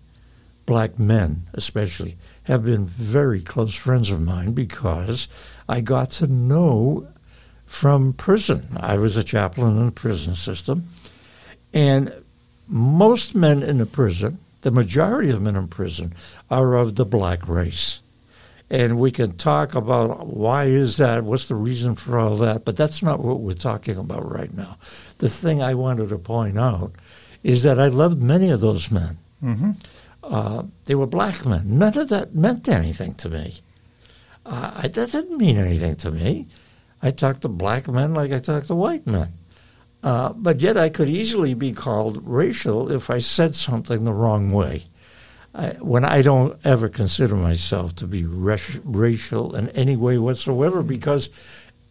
black 0.64 0.98
men, 0.98 1.42
especially, 1.52 2.16
have 2.44 2.64
been 2.64 2.86
very 2.86 3.42
close 3.42 3.74
friends 3.74 4.10
of 4.10 4.18
mine 4.18 4.52
because 4.52 5.28
I 5.68 5.82
got 5.82 6.10
to 6.12 6.26
know 6.26 7.06
from 7.66 8.14
prison. 8.14 8.66
I 8.80 8.96
was 8.96 9.18
a 9.18 9.22
chaplain 9.22 9.76
in 9.76 9.84
the 9.84 9.92
prison 9.92 10.34
system, 10.34 10.88
and 11.74 12.14
most 12.66 13.34
men 13.34 13.62
in 13.62 13.76
the 13.76 13.84
prison, 13.84 14.38
the 14.62 14.70
majority 14.70 15.28
of 15.28 15.42
men 15.42 15.56
in 15.56 15.68
prison, 15.68 16.14
are 16.50 16.76
of 16.76 16.96
the 16.96 17.04
black 17.04 17.46
race. 17.46 18.00
And 18.70 18.98
we 18.98 19.10
can 19.10 19.36
talk 19.36 19.74
about 19.74 20.28
why 20.28 20.64
is 20.64 20.96
that, 20.96 21.24
what's 21.24 21.48
the 21.48 21.56
reason 21.56 21.94
for 21.94 22.18
all 22.18 22.36
that, 22.36 22.64
but 22.64 22.74
that's 22.74 23.02
not 23.02 23.20
what 23.20 23.40
we're 23.40 23.52
talking 23.52 23.98
about 23.98 24.26
right 24.32 24.54
now. 24.54 24.78
The 25.18 25.28
thing 25.28 25.60
I 25.60 25.74
wanted 25.74 26.08
to 26.08 26.16
point 26.16 26.58
out 26.58 26.92
is 27.42 27.62
that 27.62 27.78
I 27.78 27.88
loved 27.88 28.22
many 28.22 28.50
of 28.50 28.60
those 28.60 28.90
men. 28.90 29.16
Mhm. 29.42 29.76
Uh, 30.22 30.62
they 30.84 30.94
were 30.94 31.06
black 31.06 31.44
men. 31.44 31.62
None 31.78 31.98
of 31.98 32.08
that 32.10 32.34
meant 32.34 32.68
anything 32.68 33.14
to 33.14 33.28
me. 33.28 33.60
Uh, 34.46 34.70
I, 34.76 34.88
that 34.88 35.12
didn't 35.12 35.36
mean 35.38 35.56
anything 35.56 35.96
to 35.96 36.10
me. 36.10 36.46
I 37.02 37.10
talked 37.10 37.42
to 37.42 37.48
black 37.48 37.88
men 37.88 38.14
like 38.14 38.30
I 38.32 38.38
talked 38.38 38.68
to 38.68 38.74
white 38.74 39.06
men. 39.06 39.28
Uh, 40.04 40.32
but 40.34 40.60
yet 40.60 40.76
I 40.76 40.88
could 40.88 41.08
easily 41.08 41.54
be 41.54 41.72
called 41.72 42.22
racial 42.26 42.90
if 42.90 43.08
I 43.10 43.18
said 43.20 43.54
something 43.54 44.04
the 44.04 44.12
wrong 44.12 44.50
way. 44.52 44.84
I, 45.54 45.70
when 45.80 46.04
I 46.04 46.22
don't 46.22 46.56
ever 46.64 46.88
consider 46.88 47.36
myself 47.36 47.94
to 47.96 48.06
be 48.06 48.22
raci- 48.22 48.80
racial 48.84 49.54
in 49.54 49.68
any 49.70 49.96
way 49.96 50.18
whatsoever, 50.18 50.82
because 50.82 51.28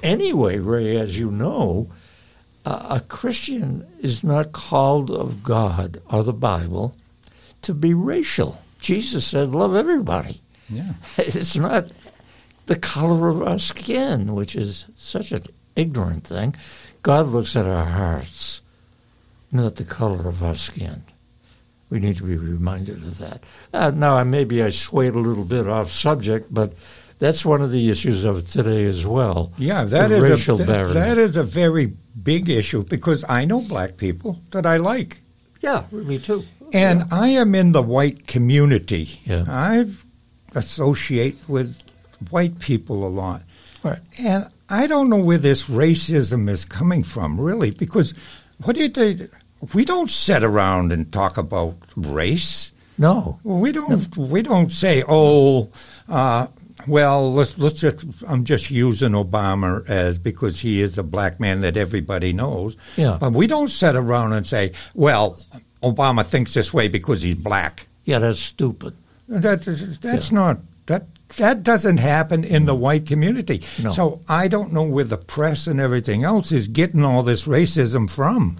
anyway, 0.01 0.57
Ray, 0.57 0.97
as 0.97 1.17
you 1.17 1.29
know, 1.31 1.87
a 2.65 3.01
Christian 3.07 3.87
is 3.99 4.23
not 4.23 4.51
called 4.51 5.11
of 5.11 5.43
God 5.43 6.01
or 6.09 6.23
the 6.23 6.33
Bible 6.33 6.95
to 7.63 7.73
be 7.73 7.93
racial. 7.93 8.61
Jesus 8.79 9.25
said, 9.25 9.49
"Love 9.49 9.75
everybody." 9.75 10.41
yeah. 10.69 10.93
It's 11.17 11.55
not 11.55 11.87
the 12.67 12.75
color 12.75 13.29
of 13.29 13.41
our 13.41 13.59
skin, 13.59 14.33
which 14.33 14.55
is 14.55 14.85
such 14.95 15.31
an 15.31 15.43
ignorant 15.75 16.25
thing. 16.25 16.55
God 17.03 17.27
looks 17.27 17.55
at 17.55 17.67
our 17.67 17.85
hearts, 17.85 18.61
not 19.51 19.75
the 19.75 19.83
color 19.83 20.27
of 20.27 20.43
our 20.43 20.55
skin. 20.55 21.03
We 21.89 21.99
need 21.99 22.15
to 22.17 22.23
be 22.23 22.37
reminded 22.37 22.97
of 23.03 23.17
that. 23.17 23.43
Uh, 23.73 23.91
now, 23.93 24.23
maybe 24.23 24.63
I 24.63 24.69
swayed 24.69 25.13
a 25.13 25.19
little 25.19 25.43
bit 25.43 25.67
off 25.67 25.91
subject, 25.91 26.53
but 26.53 26.73
that's 27.21 27.45
one 27.45 27.61
of 27.61 27.69
the 27.71 27.91
issues 27.91 28.23
of 28.23 28.47
today 28.49 28.85
as 28.85 29.05
well. 29.05 29.53
Yeah, 29.57 29.83
that 29.85 30.11
is 30.11 30.21
racial 30.23 30.55
a, 30.55 30.57
that- 30.65 30.67
barrier. 30.67 30.93
that 30.93 31.17
is 31.19 31.37
a 31.37 31.43
very 31.43 31.93
big 32.23 32.49
issue 32.49 32.83
because 32.83 33.23
I 33.29 33.45
know 33.45 33.61
black 33.61 33.95
people 33.97 34.39
that 34.49 34.65
I 34.65 34.77
like. 34.77 35.21
Yeah, 35.61 35.83
me 35.91 36.17
too. 36.17 36.43
And 36.73 37.03
I 37.11 37.27
am 37.29 37.53
in 37.53 37.73
the 37.73 37.83
white 37.83 38.25
community. 38.25 39.19
Yeah. 39.25 39.43
I 39.47 39.85
associate 40.55 41.37
with 41.47 41.75
white 42.31 42.57
people 42.59 43.05
a 43.05 43.11
lot. 43.21 43.43
Right. 43.83 43.99
And 44.19 44.45
I 44.69 44.87
don't 44.87 45.09
know 45.09 45.21
where 45.23 45.37
this 45.37 45.67
racism 45.67 46.49
is 46.49 46.65
coming 46.65 47.03
from, 47.03 47.39
really, 47.39 47.69
because 47.71 48.13
what 48.63 48.75
did 48.75 48.95
they? 48.95 49.27
We 49.75 49.85
don't 49.85 50.09
sit 50.09 50.43
around 50.43 50.91
and 50.91 51.11
talk 51.13 51.37
about 51.37 51.75
race. 51.95 52.71
No. 52.97 53.39
We 53.43 53.71
don't. 53.71 54.17
We 54.17 54.41
don't 54.41 54.71
say, 54.71 55.03
"Oh, 55.07 55.69
uh, 56.09 56.47
well, 56.87 57.33
let's 57.33 57.57
let's 57.57 57.79
just." 57.79 58.05
I'm 58.27 58.43
just 58.43 58.71
using 58.71 59.11
Obama 59.11 59.87
as 59.89 60.17
because 60.17 60.59
he 60.59 60.81
is 60.81 60.97
a 60.97 61.03
black 61.03 61.39
man 61.39 61.61
that 61.61 61.77
everybody 61.77 62.33
knows. 62.33 62.77
Yeah. 62.97 63.17
But 63.19 63.33
we 63.33 63.47
don't 63.47 63.69
sit 63.69 63.95
around 63.95 64.33
and 64.33 64.45
say, 64.45 64.73
"Well, 64.93 65.37
Obama 65.83 66.25
thinks 66.25 66.53
this 66.53 66.73
way 66.73 66.87
because 66.87 67.21
he's 67.21 67.35
black." 67.35 67.87
Yeah, 68.05 68.19
that's 68.19 68.39
stupid. 68.39 68.93
That 69.27 69.61
that's 70.01 70.31
not 70.31 70.59
that 70.87 71.05
that 71.37 71.63
doesn't 71.63 71.97
happen 71.97 72.43
in 72.43 72.65
the 72.65 72.75
mm. 72.75 72.79
white 72.79 73.05
community. 73.05 73.61
No. 73.81 73.91
So 73.91 74.21
I 74.27 74.47
don't 74.47 74.73
know 74.73 74.83
where 74.83 75.05
the 75.05 75.17
press 75.17 75.67
and 75.67 75.79
everything 75.79 76.23
else 76.23 76.51
is 76.51 76.67
getting 76.67 77.03
all 77.03 77.23
this 77.23 77.45
racism 77.45 78.09
from. 78.09 78.57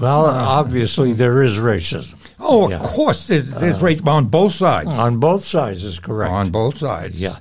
Well, 0.00 0.26
obviously 0.26 1.12
there 1.12 1.42
is 1.42 1.58
racism. 1.58 2.14
Oh, 2.40 2.68
Yeah. 2.68 2.76
Uh, 2.76 2.80
of 2.84 2.86
course, 2.86 3.26
there's, 3.26 3.50
there's 3.50 3.82
racism 3.82 4.08
on 4.08 4.26
both 4.26 4.54
sides. 4.54 4.88
On 4.92 5.18
both 5.18 5.44
sides 5.44 5.84
is 5.84 5.98
correct. 5.98 6.32
On 6.32 6.50
both 6.50 6.78
sides. 6.78 7.20
Yeah. 7.20 7.38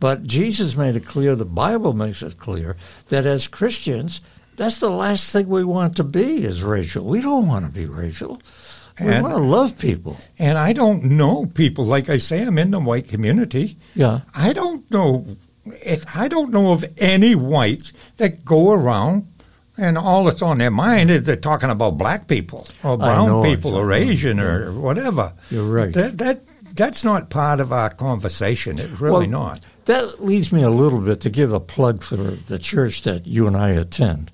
But 0.00 0.24
Jesus 0.24 0.76
made 0.76 0.96
it 0.96 1.06
clear, 1.06 1.36
the 1.36 1.44
Bible 1.44 1.92
makes 1.92 2.22
it 2.22 2.38
clear, 2.38 2.76
that 3.08 3.24
as 3.24 3.46
Christians, 3.46 4.20
that's 4.56 4.78
the 4.80 4.90
last 4.90 5.30
thing 5.32 5.48
we 5.48 5.62
want 5.64 5.96
to 5.96 6.04
be 6.04 6.42
is 6.44 6.62
racial. 6.64 7.04
We 7.04 7.20
don't 7.22 7.46
want 7.46 7.66
to 7.66 7.72
be 7.72 7.86
racial. 7.86 8.40
We 9.00 9.06
And- 9.06 9.22
want 9.22 9.34
to 9.36 9.40
love 9.42 9.78
people. 9.78 10.16
And 10.38 10.58
I 10.58 10.72
don't 10.72 11.04
know 11.04 11.46
people. 11.46 11.86
Like 11.86 12.08
I 12.08 12.16
say, 12.18 12.42
I'm 12.42 12.58
in 12.58 12.72
the 12.72 12.80
white 12.80 13.08
community. 13.08 13.76
Yeah. 13.94 14.20
I 14.34 14.52
don't 14.52 14.90
know. 14.90 15.24
I 16.16 16.26
don't 16.26 16.50
know 16.50 16.72
of 16.72 16.84
any 16.98 17.36
whites 17.36 17.92
that 18.16 18.44
go 18.44 18.72
around 18.72 19.28
and 19.76 19.96
all 19.96 20.24
that's 20.24 20.42
on 20.42 20.58
their 20.58 20.70
mind 20.70 21.10
is 21.10 21.22
they're 21.22 21.36
talking 21.36 21.70
about 21.70 21.98
black 21.98 22.28
people 22.28 22.66
or 22.84 22.98
brown 22.98 23.42
people 23.42 23.76
or. 23.76 23.92
Asian 23.92 24.38
or 24.40 24.72
whatever. 24.72 25.32
You're 25.50 25.64
right. 25.64 25.92
That 25.92 26.18
that 26.18 26.40
that's 26.74 27.04
not 27.04 27.30
part 27.30 27.60
of 27.60 27.72
our 27.72 27.90
conversation. 27.90 28.78
It's 28.78 29.00
really 29.00 29.28
Well, 29.28 29.44
not. 29.44 29.66
That 29.86 30.22
leads 30.24 30.52
me 30.52 30.62
a 30.62 30.70
little 30.70 31.00
bit 31.00 31.20
to 31.22 31.30
give 31.30 31.52
a 31.52 31.60
plug 31.60 32.02
for 32.02 32.16
the 32.16 32.58
church 32.58 33.02
that 33.02 33.26
you 33.26 33.46
and 33.46 33.56
I 33.56 33.70
attend 33.70 34.30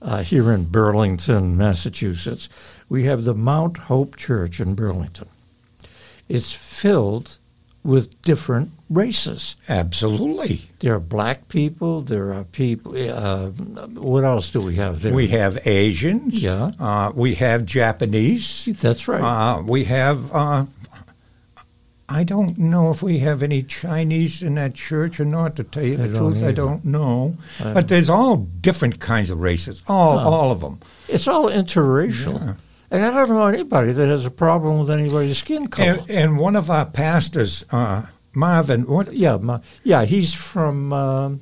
uh, 0.00 0.22
here 0.22 0.52
in 0.52 0.64
Burlington, 0.64 1.56
Massachusetts. 1.56 2.48
We 2.88 3.04
have 3.04 3.24
the 3.24 3.34
Mount 3.34 3.76
Hope 3.76 4.16
Church 4.16 4.58
in 4.58 4.74
Burlington. 4.74 5.28
It's 6.28 6.52
filled 6.52 7.38
with 7.86 8.20
different 8.22 8.70
races. 8.90 9.56
Absolutely. 9.68 10.62
There 10.80 10.94
are 10.94 11.00
black 11.00 11.48
people. 11.48 12.00
There 12.02 12.32
are 12.34 12.44
people. 12.44 12.94
Uh, 12.96 13.48
what 14.00 14.24
else 14.24 14.50
do 14.50 14.60
we 14.60 14.76
have 14.76 15.02
there? 15.02 15.14
We 15.14 15.28
have 15.28 15.66
Asians. 15.66 16.42
Yeah. 16.42 16.72
Uh, 16.78 17.12
we 17.14 17.34
have 17.36 17.64
Japanese. 17.64 18.68
That's 18.80 19.08
right. 19.08 19.22
Uh, 19.22 19.62
we 19.62 19.84
have 19.84 20.30
uh, 20.34 20.66
I 22.08 22.22
don't 22.22 22.56
know 22.56 22.90
if 22.90 23.02
we 23.02 23.18
have 23.18 23.42
any 23.42 23.62
Chinese 23.64 24.40
in 24.42 24.54
that 24.54 24.74
church 24.74 25.18
or 25.18 25.24
not. 25.24 25.56
To 25.56 25.64
tell 25.64 25.82
you 25.82 25.96
the 25.96 26.08
don't 26.08 26.32
truth, 26.32 26.44
I 26.44 26.52
don't 26.52 26.84
know. 26.84 27.36
I- 27.58 27.72
but 27.72 27.88
there's 27.88 28.08
all 28.10 28.36
different 28.36 29.00
kinds 29.00 29.30
of 29.30 29.40
races, 29.40 29.82
all 29.88 30.18
all 30.18 30.50
of 30.52 30.60
them. 30.60 30.78
It's 31.08 31.26
all 31.26 31.48
interracial. 31.48 32.40
Yeah. 32.40 32.54
And 32.90 33.04
I 33.04 33.10
don't 33.10 33.28
know 33.30 33.46
anybody 33.46 33.92
that 33.92 34.06
has 34.06 34.24
a 34.26 34.30
problem 34.30 34.78
with 34.78 34.90
anybody's 34.90 35.38
skin 35.38 35.66
color. 35.68 35.98
And, 36.00 36.10
and 36.10 36.38
one 36.38 36.54
of 36.56 36.70
our 36.70 36.86
pastors, 36.86 37.64
uh, 37.72 38.06
Marvin, 38.34 38.86
what 38.86 39.12
yeah, 39.12 39.36
my, 39.38 39.60
yeah, 39.82 40.04
he's 40.04 40.32
from 40.32 40.92
um, 40.92 41.40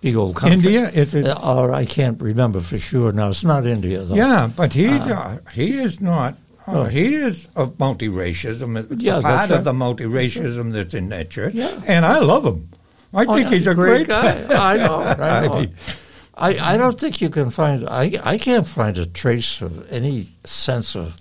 the 0.00 0.16
old 0.16 0.36
country. 0.36 0.54
India? 0.74 0.88
Is 0.88 1.14
it? 1.14 1.28
Uh, 1.28 1.38
or 1.42 1.72
I 1.72 1.84
can't 1.84 2.20
remember 2.20 2.60
for 2.60 2.78
sure 2.78 3.12
now. 3.12 3.28
It's 3.28 3.44
not 3.44 3.66
India, 3.66 4.02
though. 4.02 4.14
yeah, 4.14 4.48
but 4.54 4.72
he 4.72 4.88
uh, 4.88 5.38
he 5.52 5.78
is 5.78 6.00
not. 6.00 6.34
Uh, 6.34 6.36
Oh. 6.66 6.84
He 6.84 7.14
is 7.14 7.48
of 7.56 7.78
multiracialism, 7.78 9.00
Yeah, 9.00 9.14
part 9.14 9.22
that's 9.48 9.50
of 9.50 9.56
right. 9.56 9.64
the 9.64 9.72
multiracialism 9.72 10.72
that's 10.72 10.94
in 10.94 11.08
that 11.08 11.30
church. 11.30 11.54
Yeah. 11.54 11.80
And 11.88 12.04
I 12.04 12.18
love 12.20 12.44
him. 12.44 12.68
I 13.14 13.24
Oh, 13.24 13.34
think 13.34 13.50
yeah, 13.50 13.56
he's 13.56 13.66
a 13.66 13.74
great 13.74 14.06
great, 14.06 14.08
guy. 14.48 14.72
I 14.72 14.76
know. 14.76 14.96
I, 15.18 15.46
I 15.46 15.60
mean- 15.60 15.74
I, 16.34 16.74
I 16.74 16.76
don't 16.76 16.98
think 16.98 17.20
you 17.20 17.28
can 17.30 17.50
find. 17.50 17.86
I 17.88 18.12
I 18.24 18.38
can't 18.38 18.66
find 18.66 18.96
a 18.98 19.06
trace 19.06 19.60
of 19.62 19.90
any 19.92 20.22
sense 20.44 20.94
of 20.96 21.16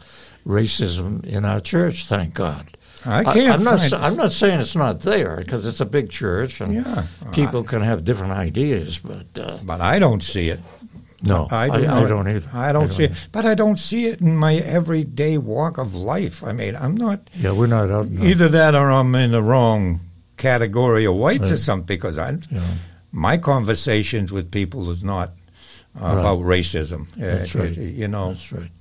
racism 0.46 1.26
in 1.26 1.46
our 1.46 1.60
church. 1.60 2.06
Thank 2.06 2.34
God. 2.34 2.66
I 3.06 3.24
can't 3.24 3.52
I, 3.52 3.54
am 3.56 3.64
not. 3.64 3.80
sa- 3.80 4.06
I'm 4.06 4.18
not 4.18 4.32
saying 4.34 4.60
it's 4.60 4.76
not 4.76 5.00
there 5.02 5.38
because 5.38 5.66
it's 5.66 5.80
a 5.80 5.86
big 5.86 6.10
church 6.10 6.60
and 6.62 6.74
Yeah. 6.74 7.06
people 7.32 7.64
can 7.64 7.82
have 7.82 8.04
different 8.04 8.34
ideas. 8.34 9.00
But 9.00 9.40
uh, 9.40 9.58
But 9.64 9.80
I 9.82 10.00
don't 10.00 10.22
see 10.22 10.50
it. 10.50 10.60
no, 11.24 11.48
I, 11.50 11.64
I, 11.64 11.68
do 11.70 11.84
I 11.84 11.88
not- 12.02 12.10
don't 12.10 12.28
either. 12.28 12.50
I 12.54 12.72
don't 12.74 12.92
see 12.92 13.06
it. 13.06 13.14
But 13.32 13.46
I 13.46 13.56
don't 13.56 13.80
see 13.80 14.06
it 14.08 14.20
in 14.22 14.36
my 14.36 14.56
everyday 14.56 15.38
walk 15.38 15.78
of 15.78 15.96
life. 15.96 16.44
I 16.44 16.52
mean, 16.54 16.76
I'm 16.76 16.96
not 16.96 17.20
Yeah, 17.36 17.54
we're 17.54 17.68
not 17.68 17.90
out. 17.90 18.08
either 18.12 18.50
that 18.50 18.76
or 18.76 18.92
I'm 18.92 19.16
in 19.16 19.32
the 19.32 19.42
wrong 19.44 20.00
category 20.38 21.06
of 21.06 21.16
white 21.16 21.50
or 21.52 21.58
something 21.58 21.86
because 21.98 22.18
I, 22.18 22.32
Yeah. 22.52 22.62
My 23.12 23.38
conversations 23.38 24.32
with 24.32 24.52
people 24.52 24.90
is 24.92 25.04
not 25.04 25.30
uh, 26.00 26.04
Right. 26.06 26.20
about 26.20 26.40
racism. 26.40 27.08
Uh, 27.18 27.38
That's 27.38 27.56
right. 27.56 27.76
it- 27.76 27.96
you 27.96 28.08
know, 28.08 28.30
That's 28.30 28.52
right. 28.52 28.72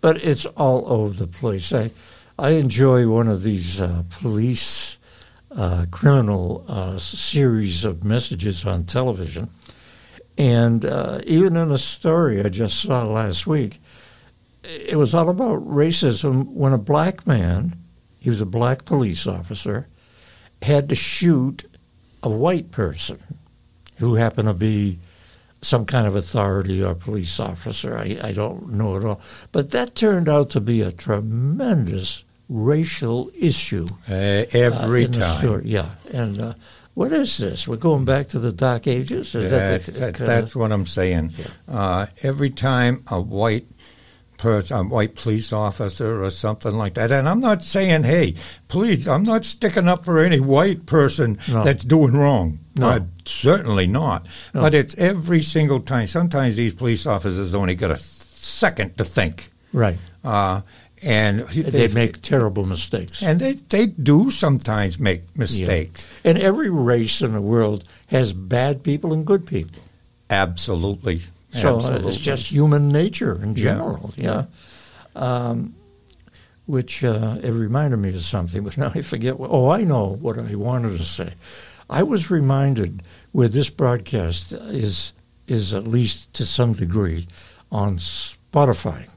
But 0.00 0.22
it's 0.22 0.44
all 0.46 0.84
over 0.86 1.14
the 1.14 1.26
place. 1.26 1.72
I, 1.72 1.90
I 2.38 2.50
enjoy 2.50 3.08
one 3.08 3.28
of 3.28 3.42
these 3.42 3.80
uh, 3.80 4.02
police 4.20 4.98
uh, 5.50 5.86
criminal 5.90 6.64
uh, 6.68 6.98
series 6.98 7.84
of 7.84 8.04
messages 8.04 8.64
on 8.66 8.84
television. 8.84 9.48
And 10.36 10.84
uh, 10.84 11.20
even 11.26 11.56
in 11.56 11.70
a 11.70 11.78
story 11.78 12.44
I 12.44 12.48
just 12.50 12.80
saw 12.80 13.04
last 13.04 13.46
week, 13.46 13.80
it 14.62 14.96
was 14.98 15.14
all 15.14 15.28
about 15.28 15.66
racism 15.66 16.48
when 16.52 16.72
a 16.72 16.78
black 16.78 17.26
man, 17.26 17.74
he 18.20 18.28
was 18.30 18.40
a 18.40 18.46
black 18.46 18.84
police 18.84 19.26
officer, 19.26 19.86
had 20.62 20.88
to 20.88 20.94
shoot 20.94 21.64
a 22.22 22.28
white 22.28 22.70
person 22.72 23.18
who 24.04 24.14
happened 24.14 24.48
to 24.48 24.54
be 24.54 24.98
some 25.62 25.86
kind 25.86 26.06
of 26.06 26.14
authority 26.14 26.82
or 26.82 26.94
police 26.94 27.40
officer. 27.40 27.96
I, 27.96 28.18
I 28.22 28.32
don't 28.32 28.72
know 28.74 28.96
at 28.96 29.04
all. 29.04 29.20
But 29.50 29.70
that 29.70 29.94
turned 29.94 30.28
out 30.28 30.50
to 30.50 30.60
be 30.60 30.82
a 30.82 30.92
tremendous 30.92 32.22
racial 32.48 33.30
issue. 33.40 33.86
uh, 34.10 34.14
uh, 34.14 34.44
every 34.52 35.06
the 35.06 35.20
time. 35.20 35.62
Yeah. 35.64 35.88
And 36.12 36.40
uh, 36.40 36.54
what 36.92 37.12
is 37.12 37.38
this? 37.38 37.66
We're 37.66 37.76
going 37.76 38.04
back 38.04 38.28
to 38.28 38.38
the 38.38 38.52
Dark 38.52 38.86
Ages? 38.86 39.34
Is 39.34 39.50
That's, 39.50 39.86
the- 39.86 39.92
that, 40.00 40.14
that's 40.14 40.54
what 40.54 40.70
I'm 40.70 40.86
saying. 40.86 41.32
Uh, 41.66 42.06
every 42.22 42.50
time 42.50 43.02
a 43.10 43.20
white 43.20 43.66
person, 44.38 44.76
a 44.78 44.82
white 44.84 45.14
police 45.14 45.52
officer 45.52 46.22
or 46.22 46.30
something 46.30 46.72
like 46.72 46.94
that, 46.94 47.10
and 47.12 47.28
I'm 47.28 47.40
not 47.40 47.62
saying, 47.62 48.04
hey, 48.04 48.34
please, 48.68 49.06
I'm 49.08 49.22
not 49.22 49.44
sticking 49.44 49.88
up 49.88 50.04
for 50.04 50.18
any 50.18 50.40
white 50.40 50.86
person 50.86 51.38
No. 51.48 51.64
that's 51.64 51.84
doing 51.84 52.12
wrong. 52.14 52.58
No. 52.76 52.88
Uh, 52.88 53.00
certainly 53.24 53.86
not. 53.86 54.26
No. 54.52 54.60
But 54.62 54.74
it's 54.74 54.98
every 54.98 55.42
single 55.42 55.80
time. 55.80 56.06
Sometimes 56.06 56.56
these 56.56 56.74
police 56.74 57.06
officers 57.06 57.54
only 57.54 57.74
get 57.74 57.90
a 57.90 57.96
second 57.96 58.98
to 58.98 59.04
think. 59.04 59.48
Right. 59.72 59.96
Uh, 60.24 60.60
and 61.02 61.40
They 61.40 61.88
make 61.88 62.22
terrible 62.22 62.64
mistakes. 62.64 63.22
and 63.22 63.38
they, 63.38 63.52
they 63.54 63.86
do 63.86 64.30
sometimes 64.30 64.98
make 64.98 65.36
mistakes. 65.36 66.08
And 66.24 66.38
every 66.38 66.70
race 66.70 67.20
in 67.20 67.32
the 67.34 67.42
world 67.42 67.84
has 68.06 68.32
bad 68.32 68.82
people 68.82 69.12
and 69.12 69.26
good 69.26 69.46
people. 69.46 69.80
Absolutely. 70.30 71.20
So 71.54 71.74
uh, 71.74 71.76
Absolutely. 71.76 72.08
it's 72.08 72.18
just 72.18 72.50
human 72.50 72.88
nature 72.88 73.40
in 73.42 73.54
general. 73.54 74.12
Yeah. 74.16 74.46
Um, 75.14 75.74
which 76.66 77.04
uh, 77.04 77.36
it 77.42 77.50
reminded 77.50 77.98
me 77.98 78.08
of 78.08 78.22
something, 78.22 78.64
but 78.64 78.76
now 78.78 78.90
I 78.94 79.02
forget. 79.02 79.38
What, 79.38 79.50
oh, 79.50 79.70
I 79.70 79.84
know 79.84 80.16
what 80.20 80.40
I 80.40 80.54
wanted 80.54 80.98
to 80.98 81.04
say. 81.04 81.34
I 81.90 82.02
was 82.02 82.30
reminded 82.30 83.02
where 83.32 83.48
this 83.48 83.70
broadcast 83.70 84.52
is 84.52 85.12
is 85.46 85.74
at 85.74 85.86
least 85.86 86.32
to 86.34 86.46
some 86.46 86.72
degree 86.72 87.28
on 87.70 87.98
Spotify, 87.98 89.08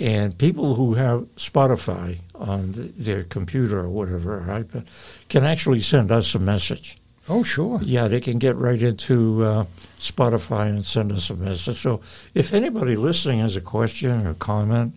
and 0.00 0.38
people 0.38 0.74
who 0.76 0.94
have 0.94 1.22
Spotify 1.36 2.20
on 2.36 2.72
th- 2.72 2.92
their 2.96 3.24
computer 3.24 3.80
or 3.80 3.88
whatever 3.88 4.40
iPad 4.42 4.86
can 5.28 5.44
actually 5.44 5.80
send 5.80 6.12
us 6.12 6.34
a 6.34 6.38
message. 6.38 6.96
Oh, 7.28 7.42
sure. 7.42 7.80
Yeah, 7.82 8.08
they 8.08 8.20
can 8.20 8.38
get 8.38 8.56
right 8.56 8.80
into 8.80 9.42
uh, 9.44 9.64
Spotify 9.98 10.68
and 10.68 10.84
send 10.84 11.12
us 11.12 11.30
a 11.30 11.34
message. 11.34 11.80
So 11.80 12.00
if 12.34 12.52
anybody 12.52 12.96
listening 12.96 13.40
has 13.40 13.56
a 13.56 13.60
question 13.60 14.26
or 14.26 14.34
comment, 14.34 14.94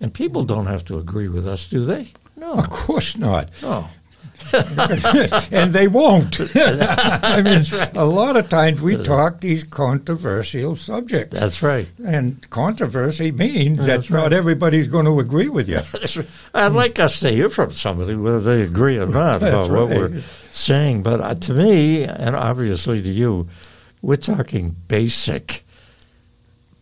and 0.00 0.12
people 0.12 0.44
don't 0.44 0.66
have 0.66 0.84
to 0.86 0.98
agree 0.98 1.28
with 1.28 1.46
us, 1.46 1.68
do 1.68 1.84
they? 1.84 2.08
No, 2.36 2.54
Of 2.54 2.70
course 2.70 3.16
not. 3.16 3.50
no. 3.62 3.88
and 5.50 5.72
they 5.72 5.88
won't. 5.88 6.40
I 6.54 7.42
mean, 7.42 7.62
right. 7.72 7.96
a 7.96 8.04
lot 8.04 8.36
of 8.36 8.48
times 8.48 8.80
we 8.80 8.96
talk 8.96 9.40
these 9.40 9.64
controversial 9.64 10.76
subjects. 10.76 11.38
That's 11.38 11.62
right. 11.62 11.88
and 12.04 12.48
controversy 12.50 13.32
means 13.32 13.86
That's 13.86 14.08
that 14.08 14.14
not 14.14 14.32
everybody's 14.32 14.88
going 14.88 15.06
to 15.06 15.20
agree 15.20 15.48
with 15.48 15.68
you. 15.68 15.80
Right. 16.12 16.26
I'd 16.52 16.72
like 16.72 16.98
us 16.98 17.20
to 17.20 17.30
hear 17.30 17.48
from 17.48 17.72
somebody 17.72 18.14
whether 18.14 18.40
they 18.40 18.62
agree 18.62 18.98
or 18.98 19.06
not 19.06 19.36
about 19.36 19.70
what 19.70 19.88
we're 19.88 20.20
saying. 20.50 21.02
But 21.02 21.20
uh, 21.20 21.34
to 21.34 21.54
me, 21.54 22.04
and 22.04 22.36
obviously 22.36 23.00
to 23.00 23.08
you, 23.08 23.48
we're 24.02 24.16
talking 24.16 24.76
basic, 24.88 25.64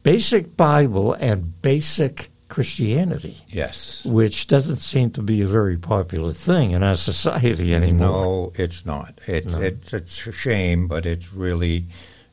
basic 0.03 0.57
Bible 0.57 1.13
and 1.13 1.61
basic 1.63 2.30
Christianity. 2.51 3.39
Yes. 3.49 4.05
which 4.05 4.47
doesn't 4.47 4.81
seem 4.81 5.11
to 5.13 5.23
be 5.23 5.41
a 5.41 5.47
very 5.47 5.79
popular 5.79 6.33
thing 6.33 6.73
in 6.73 6.83
our 6.83 6.97
society 6.97 7.75
anymore. 7.75 8.09
No, 8.09 8.53
it's 8.57 8.85
not. 8.85 9.19
It, 9.27 9.47
No. 9.47 9.61
It's 9.61 9.95
it's 9.95 10.27
a 10.27 10.33
shame, 10.33 10.87
but 10.87 11.07
it's 11.07 11.33
really, 11.33 11.85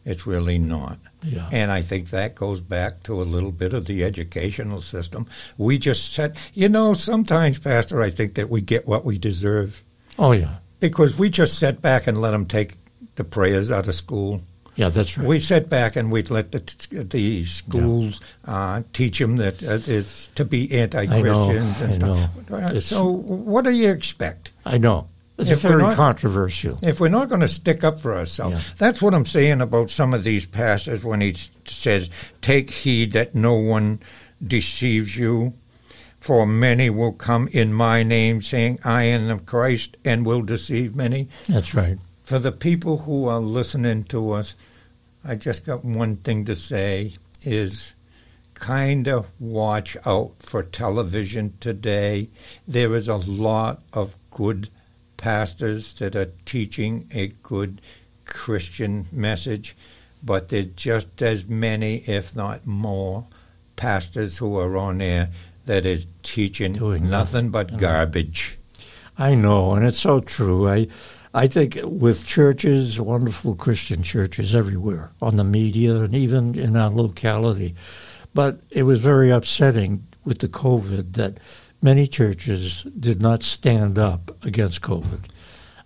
it's 0.04 0.28
really 0.28 0.58
not. 0.58 0.98
Yeah. 1.24 1.50
And 1.52 1.72
I 1.72 1.82
think 1.82 2.10
that 2.10 2.36
goes 2.36 2.60
back 2.60 3.04
to 3.04 3.22
a 3.22 3.24
little 3.24 3.52
bit 3.52 3.74
of 3.74 3.86
the 3.86 4.04
educational 4.04 4.82
system. 4.82 5.28
We 5.58 5.78
just 5.78 6.14
said, 6.14 6.38
you 6.54 6.68
know, 6.70 6.94
sometimes, 6.94 7.60
Pastor, 7.60 8.02
I 8.02 8.10
think 8.10 8.36
that 8.36 8.50
we 8.50 8.62
get 8.62 8.88
what 8.88 9.06
we 9.06 9.18
deserve 9.18 9.84
Oh 10.20 10.32
yeah, 10.32 10.56
because 10.80 11.18
we 11.18 11.30
just 11.30 11.60
sat 11.60 11.82
back 11.82 12.08
and 12.08 12.20
let 12.20 12.32
them 12.32 12.46
take 12.46 12.76
the 13.16 13.24
prayers 13.24 13.72
out 13.72 13.88
of 13.88 13.96
school. 13.96 14.42
Yeah, 14.78 14.88
that's 14.90 15.18
right. 15.18 15.28
We 15.28 15.40
sat 15.42 15.70
back 15.70 15.96
and 15.98 16.10
we'd 16.12 16.30
let 16.30 16.52
the, 16.54 16.60
the 17.04 17.44
schools 17.46 18.22
uh, 18.46 18.84
teach 18.94 19.20
them 19.20 19.36
that 19.38 19.62
uh, 19.62 19.80
it's 19.86 20.28
to 20.36 20.46
be 20.46 20.72
anti-Christians 20.72 21.82
and 21.82 21.94
stuff. 21.94 22.30
Uh, 22.52 22.80
So 22.80 23.04
what 23.12 23.66
do 23.66 23.72
you 23.72 23.90
expect? 23.90 24.52
I 24.66 24.78
know 24.78 25.08
it's 25.38 25.50
If 25.52 25.60
very 25.62 25.82
not- 25.84 25.96
controversial. 25.98 26.78
If 26.82 27.00
we're 27.00 27.10
not 27.10 27.28
going 27.28 27.42
to 27.42 27.48
stick 27.48 27.84
up 27.84 28.00
for 28.00 28.16
ourselves, 28.16 28.56
Yeah. 28.56 28.62
that's 28.78 29.02
what 29.02 29.14
I'm 29.14 29.26
saying 29.26 29.60
about 29.62 29.90
some 29.90 30.14
of 30.14 30.24
these 30.24 30.46
pastors 30.46 31.04
when 31.04 31.20
he 31.22 31.36
says, 31.66 32.10
"Take 32.42 32.70
heed 32.70 33.12
that 33.12 33.36
no 33.36 33.54
one 33.56 34.00
deceives 34.46 35.18
you." 35.18 35.54
For 36.20 36.46
many 36.48 36.90
will 36.90 37.14
come 37.14 37.48
in 37.54 37.72
my 37.74 38.04
name, 38.04 38.42
saying, 38.42 38.80
I 38.84 39.04
am 39.04 39.30
of 39.30 39.46
Christ, 39.46 39.96
and 40.04 40.26
will 40.26 40.42
deceive 40.42 40.94
many. 40.96 41.30
That's 41.48 41.74
right. 41.74 42.00
For 42.28 42.40
the 42.40 42.52
people 42.52 42.98
who 42.98 43.24
are 43.30 43.40
listening 43.40 44.04
to 44.10 44.32
us, 44.32 44.54
I 45.24 45.36
just 45.36 45.66
got 45.66 45.86
one 45.86 46.18
thing 46.18 46.44
to 46.44 46.58
say 46.58 47.14
is 47.44 47.94
kind 48.54 49.08
of 49.08 49.28
watch 49.40 49.96
out 50.06 50.34
for 50.40 50.62
television 50.62 51.54
today. 51.62 52.28
There 52.68 52.94
is 52.96 53.08
a 53.08 53.16
lot 53.16 53.80
of 53.94 54.14
good 54.30 54.68
pastors 55.16 55.94
that 56.00 56.18
are 56.18 56.34
teaching 56.44 57.08
a 57.16 57.28
good 57.44 57.80
Christian 58.26 59.06
message, 59.14 59.78
but 60.22 60.50
there's 60.50 60.66
just 60.76 61.22
as 61.22 61.46
many, 61.46 62.00
if 62.10 62.36
not 62.36 62.68
more, 62.68 63.24
pastors 63.78 64.38
who 64.38 64.58
are 64.58 64.76
on 64.76 64.98
there 64.98 65.30
that 65.66 65.86
is 65.86 66.08
teaching 66.24 66.74
Doing 66.74 67.10
nothing 67.10 67.52
but 67.52 67.78
garbage. 67.78 68.60
I 69.18 69.34
know, 69.34 69.76
and 69.76 69.86
it's 69.86 70.00
so 70.00 70.20
true. 70.20 70.68
I, 70.68 70.88
I 71.44 71.48
think 71.48 71.78
with 71.84 72.26
churches, 72.26 73.00
wonderful 73.00 73.54
Christian 73.56 74.02
churches 74.02 74.56
everywhere, 74.56 75.12
on 75.22 75.38
the 75.38 75.44
media 75.44 75.96
and 76.02 76.16
even 76.16 76.56
in 76.58 76.76
our 76.76 76.90
locality, 76.90 77.76
but 78.34 78.60
it 78.72 78.84
was 78.84 79.00
very 79.00 79.30
upsetting 79.30 80.04
with 80.26 80.40
the 80.40 80.48
COVID 80.48 81.14
that 81.14 81.34
many 81.82 82.08
churches 82.08 82.84
did 83.00 83.22
not 83.22 83.44
stand 83.44 84.00
up 84.00 84.24
against 84.44 84.82
COVID. 84.82 85.20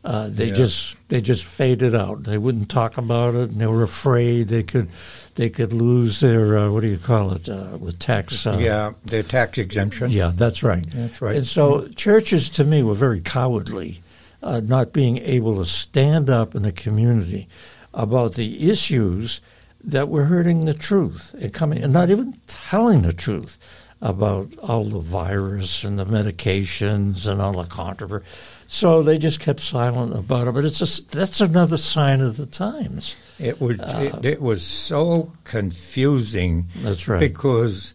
Uh, 0.03 0.29
they 0.29 0.47
Yeah. 0.47 0.53
just 0.63 0.95
they 1.09 1.21
just 1.21 1.43
faded 1.43 1.93
out. 1.93 2.23
They 2.23 2.37
wouldn't 2.37 2.69
talk 2.69 2.97
about 2.97 3.35
it, 3.35 3.51
and 3.51 3.59
they 3.61 3.67
were 3.67 3.83
afraid 3.83 4.47
they 4.47 4.63
could 4.63 4.87
they 5.35 5.49
could 5.49 5.73
lose 5.73 6.21
their 6.21 6.57
uh, 6.57 6.71
what 6.71 6.81
do 6.81 6.87
you 6.87 6.97
call 6.97 7.33
it 7.33 7.47
uh, 7.49 7.77
with 7.77 7.99
tax. 7.99 8.47
Uh, 8.47 8.57
yeah, 8.59 8.93
the 9.05 9.21
tax 9.21 9.57
exemption. 9.59 10.09
yeah, 10.11 10.31
that's 10.33 10.63
right. 10.63 10.85
That's 10.91 11.21
right. 11.21 11.35
And 11.35 11.45
so 11.45 11.87
churches, 11.89 12.49
to 12.51 12.63
me, 12.63 12.81
were 12.83 12.95
very 13.07 13.21
cowardly, 13.21 13.99
uh, 14.43 14.61
not 14.63 14.93
being 14.93 15.17
able 15.19 15.57
to 15.57 15.65
stand 15.65 16.29
up 16.29 16.55
in 16.55 16.63
the 16.63 16.71
community 16.71 17.47
about 17.93 18.35
the 18.35 18.69
issues 18.69 19.41
that 19.83 20.09
were 20.09 20.25
hurting 20.25 20.65
the 20.65 20.73
truth 20.73 21.33
and 21.39 21.53
coming, 21.53 21.83
and 21.83 21.93
not 21.93 22.09
even 22.09 22.33
telling 22.47 23.01
the 23.01 23.13
truth 23.13 23.57
about 24.01 24.57
all 24.59 24.83
the 24.85 24.99
virus 24.99 25.83
and 25.83 25.99
the 25.99 26.05
medications 26.05 27.27
and 27.27 27.41
all 27.41 27.53
the 27.53 27.65
controversy. 27.65 28.25
So 28.67 29.03
they 29.03 29.17
just 29.17 29.39
kept 29.39 29.59
silent 29.59 30.15
about 30.17 30.47
it. 30.47 30.53
But 30.53 30.65
it's 30.65 30.81
a, 30.81 31.05
that's 31.09 31.41
another 31.41 31.77
sign 31.77 32.21
of 32.21 32.37
the 32.37 32.45
times. 32.45 33.15
It 33.37 33.59
was 33.59 33.79
it, 33.79 34.25
it 34.25 34.41
was 34.41 34.63
so 34.63 35.31
confusing 35.43 36.67
That's 36.77 37.07
right. 37.07 37.19
because 37.19 37.93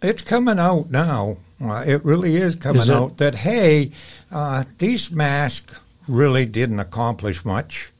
it's 0.00 0.22
coming 0.22 0.58
out 0.58 0.90
now. 0.90 1.36
Uh, 1.60 1.84
it 1.86 2.04
really 2.04 2.36
is 2.36 2.56
coming 2.56 2.82
Is 2.82 2.90
out 2.90 3.18
that 3.18 3.34
hey, 3.34 3.92
uh, 4.32 4.64
these 4.78 5.10
masks 5.10 5.80
really 6.08 6.46
didn't 6.46 6.80
accomplish 6.80 7.44
much. 7.44 7.92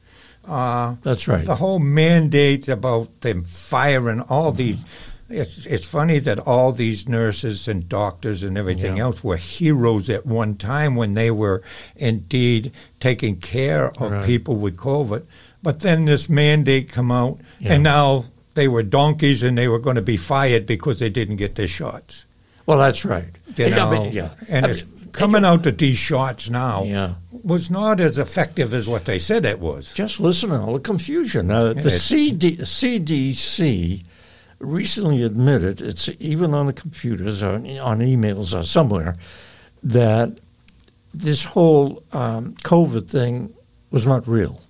Uh, 0.45 0.95
That's 1.03 1.27
right. 1.27 1.41
The 1.41 1.55
whole 1.55 1.79
mandate 1.79 2.67
about 2.67 3.21
them 3.21 3.43
firing 3.43 4.21
all 4.21 4.51
these. 4.51 4.83
It's 5.29 5.65
it's 5.65 5.87
funny 5.87 6.19
that 6.19 6.37
all 6.39 6.73
these 6.73 7.07
nurses 7.07 7.67
and 7.67 7.87
doctors 7.87 8.43
and 8.43 8.57
everything 8.57 8.97
Yeah. 8.97 9.03
else 9.03 9.23
were 9.23 9.37
heroes 9.37 10.09
at 10.09 10.25
one 10.25 10.55
time 10.55 10.95
when 10.95 11.13
they 11.13 11.31
were 11.31 11.63
indeed 11.95 12.71
taking 12.99 13.37
care 13.37 13.89
of 14.01 14.11
Right. 14.11 14.25
people 14.25 14.57
with 14.57 14.75
COVID. 14.75 15.23
But 15.63 15.79
then 15.79 16.05
this 16.05 16.27
mandate 16.29 16.89
come 16.89 17.09
out, 17.09 17.39
Yeah. 17.59 17.73
and 17.73 17.83
now 17.83 18.25
they 18.53 18.67
were 18.67 18.83
donkeys 18.83 19.43
and 19.43 19.57
they 19.57 19.69
were 19.69 19.79
going 19.79 19.95
to 19.95 20.01
be 20.01 20.17
fired 20.17 20.65
because 20.65 20.99
they 20.99 21.09
didn't 21.09 21.37
get 21.37 21.55
their 21.55 21.69
shots. 21.69 22.25
Well, 22.65 22.77
that's 22.77 23.03
right. 23.05 23.29
You 23.57 23.69
know, 23.69 23.91
mean, 23.91 24.11
yeah. 24.11 24.29
and 24.49 24.65
I 24.65 24.73
mean, 24.73 24.81
coming 25.13 25.45
out 25.45 25.63
that 25.63 25.77
these 25.77 25.97
shots 25.97 26.49
now 26.49 26.83
Yeah. 26.83 27.13
was 27.31 27.69
not 27.71 27.99
as 28.01 28.17
effective 28.17 28.73
as 28.73 28.87
what 28.89 29.05
they 29.05 29.19
said 29.19 29.45
it 29.45 29.59
was. 29.59 29.93
Just 29.93 30.19
listen 30.19 30.49
to 30.49 30.59
all 30.59 30.73
the 30.73 30.79
confusion. 30.79 31.49
Uh, 31.49 31.73
the 31.73 31.89
CD, 31.91 32.57
CDC 32.57 34.03
recently 34.59 35.23
admitted, 35.23 35.81
it's 35.81 36.09
even 36.19 36.53
on 36.53 36.65
the 36.67 36.73
computers 36.73 37.41
or 37.43 37.53
on 37.55 37.63
emails 37.99 38.57
or 38.57 38.63
somewhere, 38.63 39.15
that 39.83 40.37
this 41.13 41.43
whole 41.43 42.01
um, 42.13 42.53
COVID 42.63 43.07
thing 43.09 43.53
was 43.91 44.07
not 44.07 44.27
real. 44.27 44.61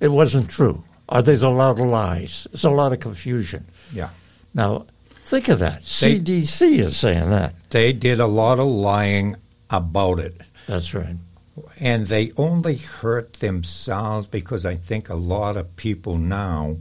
It 0.00 0.08
wasn't 0.08 0.48
true. 0.50 0.82
Or 1.08 1.22
there's 1.22 1.42
a 1.42 1.48
lot 1.50 1.72
of 1.78 1.86
lies. 1.86 2.46
There's 2.50 2.64
a 2.64 2.70
lot 2.70 2.92
of 2.92 3.00
confusion. 3.00 3.64
Yeah. 3.92 4.10
Now, 4.54 4.86
think 5.24 5.48
of 5.48 5.58
that. 5.58 5.82
They- 5.82 6.18
CDC 6.18 6.80
is 6.80 6.96
saying 6.96 7.30
that. 7.30 7.54
They 7.70 7.92
did 7.92 8.18
a 8.20 8.26
lot 8.26 8.58
of 8.58 8.66
lying 8.66 9.36
about 9.70 10.18
it. 10.18 10.40
That's 10.66 10.94
right. 10.94 11.16
And 11.80 12.06
they 12.06 12.32
only 12.36 12.76
hurt 12.76 13.34
themselves 13.34 14.26
because 14.26 14.64
I 14.64 14.74
think 14.74 15.08
a 15.08 15.14
lot 15.14 15.56
of 15.56 15.76
people 15.76 16.16
now, 16.16 16.76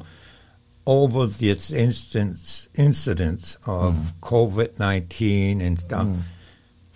over 0.86 1.26
this 1.26 1.72
instance, 1.72 2.70
incidents 2.76 3.56
of 3.66 3.94
mm. 3.94 4.14
COVID 4.22 4.80
19 4.80 5.62
and 5.62 5.80
stuff, 5.80 6.08
mm. 6.08 6.22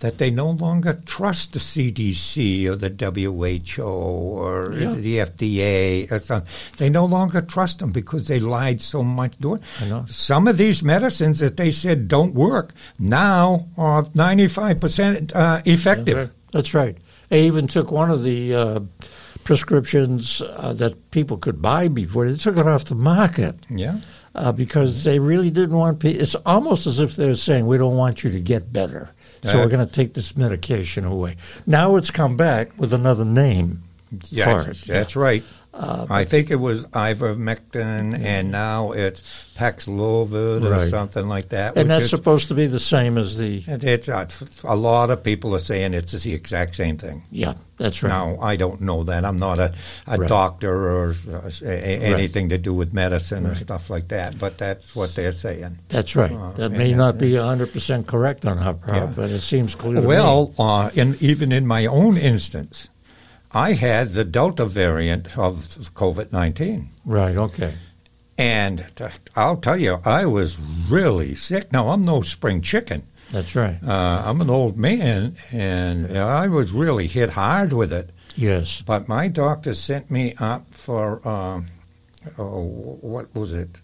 That 0.04 0.18
they 0.18 0.30
no 0.30 0.50
longer 0.50 1.00
trust 1.06 1.54
the 1.54 1.58
CDC 1.58 2.66
or 2.68 2.76
the 2.76 2.90
WHO 2.90 3.82
or 3.82 4.74
Yeah. 4.74 4.90
the 4.90 5.14
FDA 5.20 6.10
or 6.12 6.18
something. 6.18 6.48
They 6.76 6.90
no 6.90 7.06
longer 7.06 7.40
trust 7.40 7.78
them 7.78 7.90
because 7.90 8.28
they 8.28 8.38
lied 8.38 8.80
so 8.82 9.02
much. 9.02 9.32
I. 9.42 10.04
Some 10.06 10.46
of 10.46 10.56
these 10.58 10.82
medicines 10.82 11.38
that 11.40 11.56
they 11.56 11.70
said 11.72 12.06
don't 12.08 12.34
work 12.34 12.74
now 12.98 13.66
are 13.78 14.02
95% 14.04 15.32
uh, 15.34 15.60
effective. 15.64 16.30
That's 16.52 16.74
right. 16.74 16.96
They 17.30 17.46
even 17.46 17.66
took 17.66 17.90
one 17.90 18.10
of 18.10 18.22
the 18.22 18.54
uh, 18.54 18.80
prescriptions 19.44 20.42
uh, 20.42 20.72
that 20.74 21.10
people 21.10 21.36
could 21.38 21.60
buy 21.62 21.88
before. 21.88 22.30
They 22.30 22.36
took 22.36 22.56
it 22.58 22.66
off 22.66 22.84
the 22.84 22.94
market 22.94 23.54
Yeah. 23.70 23.98
uh, 24.34 24.52
because 24.52 25.04
they 25.04 25.18
really 25.18 25.50
didn't 25.50 25.76
want 25.76 26.00
people. 26.00 26.20
It's 26.22 26.34
almost 26.46 26.86
as 26.86 27.00
if 27.00 27.16
they're 27.16 27.34
saying, 27.34 27.66
we 27.66 27.78
don't 27.78 27.96
want 27.96 28.22
you 28.24 28.30
to 28.30 28.40
get 28.40 28.72
better. 28.72 29.10
So 29.44 29.50
Uh, 29.58 29.62
we're 29.62 29.68
going 29.68 29.86
to 29.86 29.92
take 29.92 30.14
this 30.14 30.36
medication 30.36 31.04
away. 31.04 31.36
Now 31.66 31.96
it's 31.96 32.10
come 32.10 32.36
back 32.36 32.70
with 32.78 32.92
another 32.94 33.24
name 33.26 33.82
Yeah, 34.30 34.62
for 34.62 34.70
it. 34.70 34.78
that's 34.86 35.16
right. 35.16 35.42
I 35.76 36.24
think 36.24 36.50
it 36.50 36.56
was 36.60 36.86
ivermectin, 36.86 38.18
and 38.22 38.50
now 38.52 38.92
it's 38.92 39.22
Paxlovid 39.56 40.64
or 40.64 40.70
Right. 40.70 40.88
something 40.88 41.26
like 41.28 41.50
that. 41.50 41.76
And 41.76 41.88
that's 41.90 42.04
is- 42.06 42.10
supposed 42.10 42.48
to 42.48 42.54
be 42.54 42.66
the 42.66 42.80
same 42.80 43.18
as 43.18 43.38
the. 43.38 43.62
it's 43.66 44.08
uh, 44.08 44.26
a 44.64 44.76
lot 44.76 45.10
of 45.10 45.22
people 45.22 45.54
are 45.54 45.60
saying 45.60 45.94
it's 45.94 46.12
the 46.12 46.32
exact 46.34 46.74
same 46.74 46.96
thing. 46.96 47.22
Yeah, 47.30 47.54
that's 47.78 48.02
right. 48.02 48.08
Now 48.10 48.38
I 48.40 48.56
don't 48.56 48.80
know 48.80 49.04
that. 49.04 49.24
I'm 49.24 49.36
not 49.36 49.58
a, 49.58 49.72
a 50.06 50.18
Right. 50.18 50.28
doctor 50.28 50.72
or 50.90 51.14
uh, 51.32 51.50
a, 51.64 51.82
anything 52.14 52.48
to 52.50 52.58
do 52.58 52.72
with 52.74 52.92
medicine 52.92 53.46
or 53.46 53.54
stuff 53.54 53.90
like 53.90 54.08
that, 54.08 54.38
but 54.38 54.58
that's 54.58 54.94
what 54.94 55.14
they're 55.14 55.32
saying. 55.32 55.78
That's 55.88 56.14
right. 56.16 56.32
Uh, 56.32 56.52
that 56.52 56.70
may 56.72 56.90
yeah, 56.90 56.96
not 56.96 57.18
be 57.18 57.32
100% 57.32 58.06
correct 58.06 58.46
on 58.46 58.58
our 58.58 58.74
part, 58.74 58.96
Yeah. 58.96 59.12
but 59.14 59.30
it 59.30 59.40
seems 59.42 59.74
clear 59.74 59.94
to 59.94 60.00
me. 60.00 60.06
Well, 60.06 60.52
uh, 60.58 60.90
in, 60.94 61.16
even 61.20 61.52
in 61.52 61.66
my 61.66 61.86
own 61.86 62.16
instance, 62.16 62.88
I 63.54 63.72
had 63.72 64.10
the 64.12 64.24
Delta 64.24 64.66
variant 64.66 65.38
of 65.38 65.58
COVID 65.94 66.32
19. 66.32 66.88
Right, 67.04 67.36
okay. 67.36 67.74
And 68.36 68.84
I'll 69.36 69.58
tell 69.58 69.80
you, 69.80 70.00
I 70.04 70.26
was 70.26 70.58
really 70.88 71.36
sick. 71.36 71.72
Now, 71.72 71.90
I'm 71.90 72.02
no 72.02 72.22
spring 72.22 72.62
chicken. 72.62 73.06
That's 73.30 73.54
right. 73.54 73.78
Uh, 73.86 74.22
I'm 74.26 74.40
an 74.40 74.50
old 74.50 74.76
man, 74.76 75.36
and 75.52 76.18
I 76.18 76.48
was 76.48 76.72
really 76.72 77.06
hit 77.06 77.30
hard 77.30 77.72
with 77.72 77.92
it. 77.92 78.10
Yes. 78.34 78.82
But 78.82 79.08
my 79.08 79.28
doctor 79.28 79.74
sent 79.74 80.10
me 80.10 80.34
up 80.38 80.66
for, 80.72 81.26
um, 81.26 81.66
oh, 82.36 82.64
what 83.00 83.32
was 83.34 83.54
it? 83.54 83.80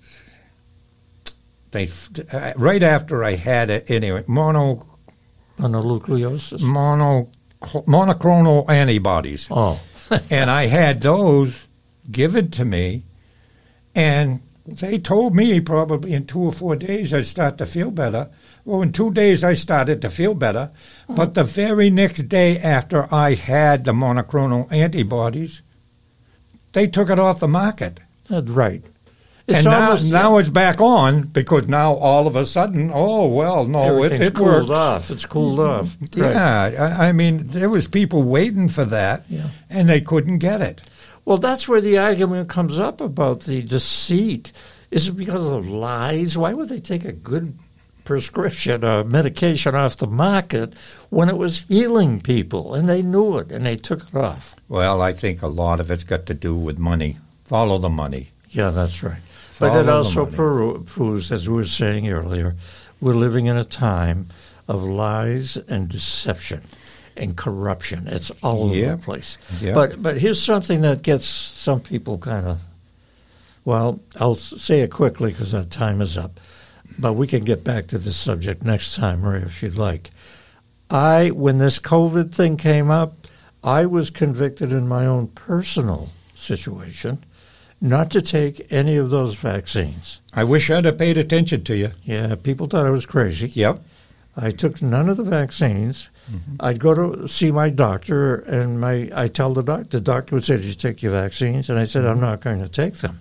They 1.70 1.88
uh, 2.32 2.52
right 2.56 2.82
after 2.82 3.22
I 3.22 3.36
had 3.36 3.70
it 3.70 3.90
anyway. 3.90 4.24
Mono 4.26 4.86
Mononucleosis. 5.58 6.60
mono 6.60 7.28
monoclonal 7.60 8.68
antibodies. 8.68 9.48
Oh, 9.50 9.80
and 10.30 10.50
I 10.50 10.66
had 10.66 11.00
those 11.02 11.66
given 12.10 12.50
to 12.52 12.64
me, 12.64 13.04
and 13.94 14.40
they 14.66 14.98
told 14.98 15.34
me 15.34 15.60
probably 15.60 16.12
in 16.12 16.26
two 16.26 16.40
or 16.40 16.52
four 16.52 16.76
days 16.76 17.12
I'd 17.12 17.26
start 17.26 17.58
to 17.58 17.66
feel 17.66 17.90
better. 17.90 18.28
Well, 18.64 18.82
in 18.82 18.92
two 18.92 19.12
days 19.12 19.42
I 19.42 19.54
started 19.54 20.02
to 20.02 20.10
feel 20.10 20.34
better, 20.34 20.70
but 21.08 21.34
the 21.34 21.44
very 21.44 21.90
next 21.90 22.28
day 22.28 22.58
after 22.58 23.12
I 23.12 23.34
had 23.34 23.84
the 23.84 23.92
monoclonal 23.92 24.70
antibodies, 24.70 25.62
they 26.72 26.86
took 26.86 27.10
it 27.10 27.18
off 27.18 27.40
the 27.40 27.48
market. 27.48 28.00
that's 28.28 28.50
right. 28.50 28.82
It's 29.50 29.58
and 29.58 29.64
now, 29.66 29.84
almost 29.84 30.10
now 30.10 30.36
it's 30.38 30.48
back 30.48 30.80
on 30.80 31.22
because 31.22 31.66
now 31.68 31.94
all 31.94 32.26
of 32.26 32.36
a 32.36 32.46
sudden, 32.46 32.90
oh 32.94 33.26
well, 33.26 33.64
no, 33.66 34.02
it, 34.04 34.12
it 34.12 34.34
cooled 34.34 34.68
works. 34.68 34.70
off. 34.70 35.10
It's 35.10 35.26
cooled 35.26 35.60
off. 35.60 35.96
Right. 36.00 36.16
Yeah, 36.16 36.96
I, 36.98 37.08
I 37.08 37.12
mean, 37.12 37.48
there 37.48 37.68
was 37.68 37.86
people 37.88 38.22
waiting 38.22 38.68
for 38.68 38.84
that, 38.84 39.24
Yeah. 39.28 39.48
and 39.68 39.88
they 39.88 40.00
couldn't 40.00 40.38
get 40.38 40.60
it. 40.60 40.82
Well, 41.24 41.36
that's 41.38 41.68
where 41.68 41.80
the 41.80 41.98
argument 41.98 42.48
comes 42.48 42.78
up 42.78 43.00
about 43.00 43.40
the 43.40 43.62
deceit. 43.62 44.52
Is 44.90 45.08
it 45.08 45.12
because 45.16 45.48
of 45.48 45.68
lies? 45.68 46.38
Why 46.38 46.52
would 46.54 46.68
they 46.68 46.80
take 46.80 47.04
a 47.04 47.12
good 47.12 47.54
prescription 48.04 48.84
or 48.84 49.04
medication 49.04 49.74
off 49.74 49.96
the 49.98 50.06
market 50.06 50.74
when 51.10 51.28
it 51.28 51.36
was 51.36 51.60
healing 51.68 52.20
people 52.20 52.74
and 52.74 52.88
they 52.88 53.02
knew 53.02 53.38
it 53.38 53.52
and 53.52 53.64
they 53.66 53.76
took 53.76 54.08
it 54.08 54.14
off? 54.16 54.56
Well, 54.68 55.00
I 55.02 55.12
think 55.12 55.42
a 55.42 55.46
lot 55.46 55.78
of 55.80 55.90
it's 55.90 56.04
got 56.04 56.26
to 56.26 56.34
do 56.34 56.56
with 56.56 56.78
money. 56.78 57.18
Follow 57.44 57.78
the 57.78 57.88
money. 57.88 58.30
Yeah, 58.48 58.70
that's 58.70 59.02
right. 59.02 59.20
But 59.60 59.76
it 59.76 59.88
also 59.88 60.26
pro- 60.26 60.80
proves, 60.80 61.30
as 61.30 61.48
we 61.48 61.54
were 61.54 61.64
saying 61.64 62.08
earlier, 62.08 62.56
we're 63.00 63.14
living 63.14 63.46
in 63.46 63.56
a 63.56 63.64
time 63.64 64.26
of 64.66 64.82
lies 64.82 65.56
and 65.56 65.88
deception 65.88 66.62
and 67.16 67.36
corruption. 67.36 68.08
It's 68.08 68.30
all 68.42 68.64
over 68.70 68.96
the 68.96 68.96
place. 68.96 69.36
Yeah. 69.60 69.74
But 69.74 70.02
but 70.02 70.18
here's 70.18 70.42
something 70.42 70.80
that 70.80 71.02
gets 71.02 71.26
some 71.26 71.80
people 71.80 72.18
kind 72.18 72.46
of. 72.46 72.58
Well, 73.64 74.00
I'll 74.18 74.34
say 74.34 74.80
it 74.80 74.90
quickly 74.90 75.30
because 75.30 75.52
our 75.54 75.64
time 75.64 76.00
is 76.00 76.16
up. 76.16 76.40
But 76.98 77.12
we 77.12 77.26
can 77.26 77.44
get 77.44 77.62
back 77.62 77.86
to 77.88 77.98
this 77.98 78.16
subject 78.16 78.64
next 78.64 78.96
time, 78.96 79.22
Ray, 79.22 79.42
if 79.42 79.62
you'd 79.62 79.76
like. 79.76 80.10
I, 80.90 81.28
when 81.30 81.58
this 81.58 81.78
COVID 81.78 82.34
thing 82.34 82.56
came 82.56 82.90
up, 82.90 83.12
I 83.62 83.86
was 83.86 84.10
convicted 84.10 84.72
in 84.72 84.88
my 84.88 85.06
own 85.06 85.28
personal 85.28 86.08
situation 86.34 87.22
not 87.80 88.10
to 88.10 88.22
take 88.22 88.70
any 88.70 88.96
of 88.96 89.10
those 89.10 89.34
vaccines. 89.34 90.20
I 90.34 90.44
wish 90.44 90.70
I'd 90.70 90.84
have 90.84 90.98
paid 90.98 91.18
attention 91.18 91.64
to 91.64 91.76
you. 91.76 91.90
Yeah, 92.04 92.34
people 92.34 92.66
thought 92.66 92.86
I 92.86 92.90
was 92.90 93.06
crazy. 93.06 93.48
Yep. 93.48 93.82
I 94.36 94.50
took 94.50 94.80
none 94.80 95.08
of 95.08 95.16
the 95.16 95.24
vaccines. 95.24 96.08
Mm-hmm. 96.30 96.56
I'd 96.60 96.78
go 96.78 96.94
to 96.94 97.28
see 97.28 97.50
my 97.50 97.70
doctor, 97.70 98.36
and 98.36 98.80
my 98.80 99.10
I 99.14 99.26
tell 99.28 99.52
the 99.52 99.62
doctor. 99.62 99.98
The 99.98 100.00
doctor 100.00 100.36
would 100.36 100.44
say, 100.44 100.56
"Did 100.56 100.66
you 100.66 100.74
take 100.74 101.02
your 101.02 101.12
vaccines?" 101.12 101.68
And 101.68 101.78
I 101.78 101.84
said, 101.84 102.04
"I'm 102.04 102.16
mm-hmm. 102.16 102.26
not 102.26 102.40
going 102.40 102.60
to 102.60 102.68
take 102.68 102.94
them." 102.94 103.18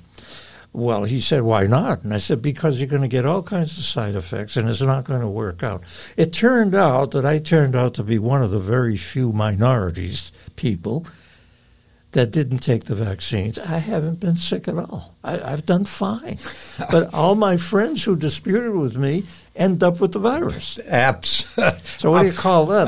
Well, 0.71 1.03
he 1.05 1.19
said, 1.19 1.41
"Why 1.41 1.65
not?" 1.65 2.03
And 2.03 2.13
I 2.13 2.17
said, 2.17 2.41
"Because 2.43 2.79
you're 2.79 2.87
going 2.87 3.01
to 3.01 3.07
get 3.07 3.25
all 3.25 3.41
kinds 3.41 3.77
of 3.77 3.83
side 3.83 4.13
effects, 4.13 4.55
and 4.55 4.69
it's 4.69 4.81
not 4.81 5.05
going 5.05 5.21
to 5.21 5.27
work 5.27 5.63
out." 5.63 5.83
It 6.15 6.31
turned 6.31 6.75
out 6.75 7.11
that 7.11 7.25
I 7.25 7.39
turned 7.39 7.75
out 7.75 7.95
to 7.95 8.03
be 8.03 8.19
one 8.19 8.43
of 8.43 8.51
the 8.51 8.59
very 8.59 8.95
few 8.95 9.33
minorities 9.33 10.31
people 10.55 11.07
that 12.11 12.31
didn't 12.31 12.59
take 12.59 12.85
the 12.85 12.95
vaccines. 12.95 13.59
I 13.59 13.77
haven't 13.77 14.19
been 14.19 14.37
sick 14.37 14.67
at 14.67 14.77
all. 14.77 15.15
I, 15.23 15.37
have 15.37 15.65
done 15.65 15.85
fine. 15.85 16.37
but 16.91 17.13
all 17.13 17.35
my 17.35 17.57
friends 17.57 18.03
who 18.03 18.15
disputed 18.15 18.73
with 18.73 18.97
me 18.97 19.25
end 19.55 19.83
up 19.83 19.99
with 19.99 20.13
the 20.13 20.19
virus. 20.19 20.79
Apps. 20.87 21.45
So 21.99 22.11
what 22.11 22.21
do 22.21 22.27
you 22.29 22.33
call 22.33 22.65
that? 22.67 22.87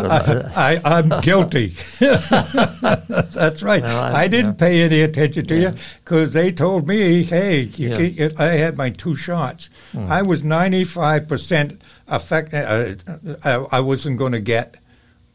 I, 0.55 0.99
am 0.99 1.09
guilty. 1.21 1.67
That's 1.99 3.61
right. 3.61 3.83
Well, 3.83 4.03
I, 4.03 4.23
I, 4.23 4.27
didn't 4.27 4.59
yeah. 4.59 4.67
pay 4.67 4.81
any 4.81 5.01
attention 5.01 5.45
to 5.47 5.55
yeah. 5.55 5.71
you 5.71 5.77
because 6.03 6.33
they 6.33 6.51
told 6.51 6.87
me, 6.87 7.23
hey, 7.23 7.63
yeah. 7.75 8.29
I 8.39 8.45
had 8.45 8.77
my 8.77 8.89
two 8.89 9.15
shots. 9.15 9.69
Hmm. 9.91 10.07
I 10.11 10.23
was 10.23 10.41
95% 10.41 11.79
affected. 12.07 13.03
Uh, 13.07 13.35
uh, 13.43 13.67
I 13.71 13.81
wasn't 13.81 14.17
going 14.17 14.31
to 14.31 14.39
get 14.39 14.77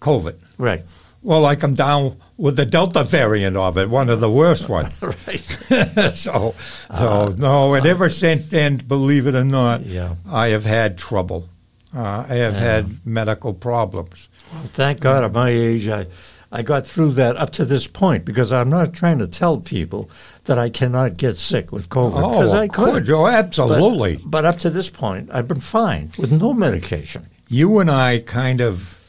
COVID. 0.01 0.37
Right. 0.59 0.83
Well, 1.27 1.41
like 1.41 1.65
I'm 1.65 1.75
down 1.75 2.19
with 2.37 2.55
the 2.55 2.65
Delta 2.65 3.03
variant 3.03 3.57
of 3.57 3.77
it, 3.79 3.91
one 3.91 4.09
of 4.09 4.21
the 4.21 4.31
worst 4.31 4.69
ones. 4.79 5.03
right. 5.03 5.41
so, 6.15 6.55
so 6.55 6.55
uh, 6.89 7.35
no, 7.37 7.75
and 7.75 7.85
uh, 7.85 7.89
ever 7.89 8.09
since 8.09 8.49
then, 8.49 8.77
believe 8.77 9.27
it 9.27 9.35
or 9.35 9.43
not, 9.43 9.85
yeah. 9.85 10.15
I 10.31 10.49
have 10.49 10.65
had 10.65 10.97
trouble. 10.97 11.49
Uh, 11.93 12.25
I 12.29 12.35
have 12.35 12.55
yeah. 12.55 12.61
had 12.61 13.05
medical 13.05 13.55
problems. 13.55 14.29
Well, 14.53 14.63
thank 14.67 15.01
God 15.01 15.25
at 15.25 15.33
my 15.33 15.51
age, 15.51 15.89
I, 15.89 16.07
I 16.53 16.63
got 16.63 16.87
through 16.87 17.15
that 17.15 17.37
up 17.37 17.51
to 17.55 17.65
this 17.65 17.89
point 17.89 18.25
because 18.25 18.53
I'm 18.53 18.69
not 18.69 18.93
trying 18.93 19.19
to 19.19 19.27
tell 19.27 19.59
people 19.59 20.09
that 20.45 20.61
I 20.61 20.71
cannot 20.71 21.17
get 21.17 21.39
sick 21.39 21.73
with 21.73 21.89
COVID. 21.89 22.23
Oh, 22.23 22.53
I 22.53 22.69
could. 22.69 23.11
Oh, 23.11 23.27
absolutely. 23.27 24.19
But, 24.19 24.31
but 24.31 24.45
up 24.45 24.59
to 24.61 24.71
this 24.71 24.91
point, 24.91 25.31
I've 25.33 25.49
been 25.49 25.59
fine 25.59 26.13
with 26.19 26.31
no 26.31 26.55
medication. 26.55 27.27
You 27.49 27.81
and 27.81 27.91
I 27.91 28.21
kind 28.21 28.61
of 28.61 29.01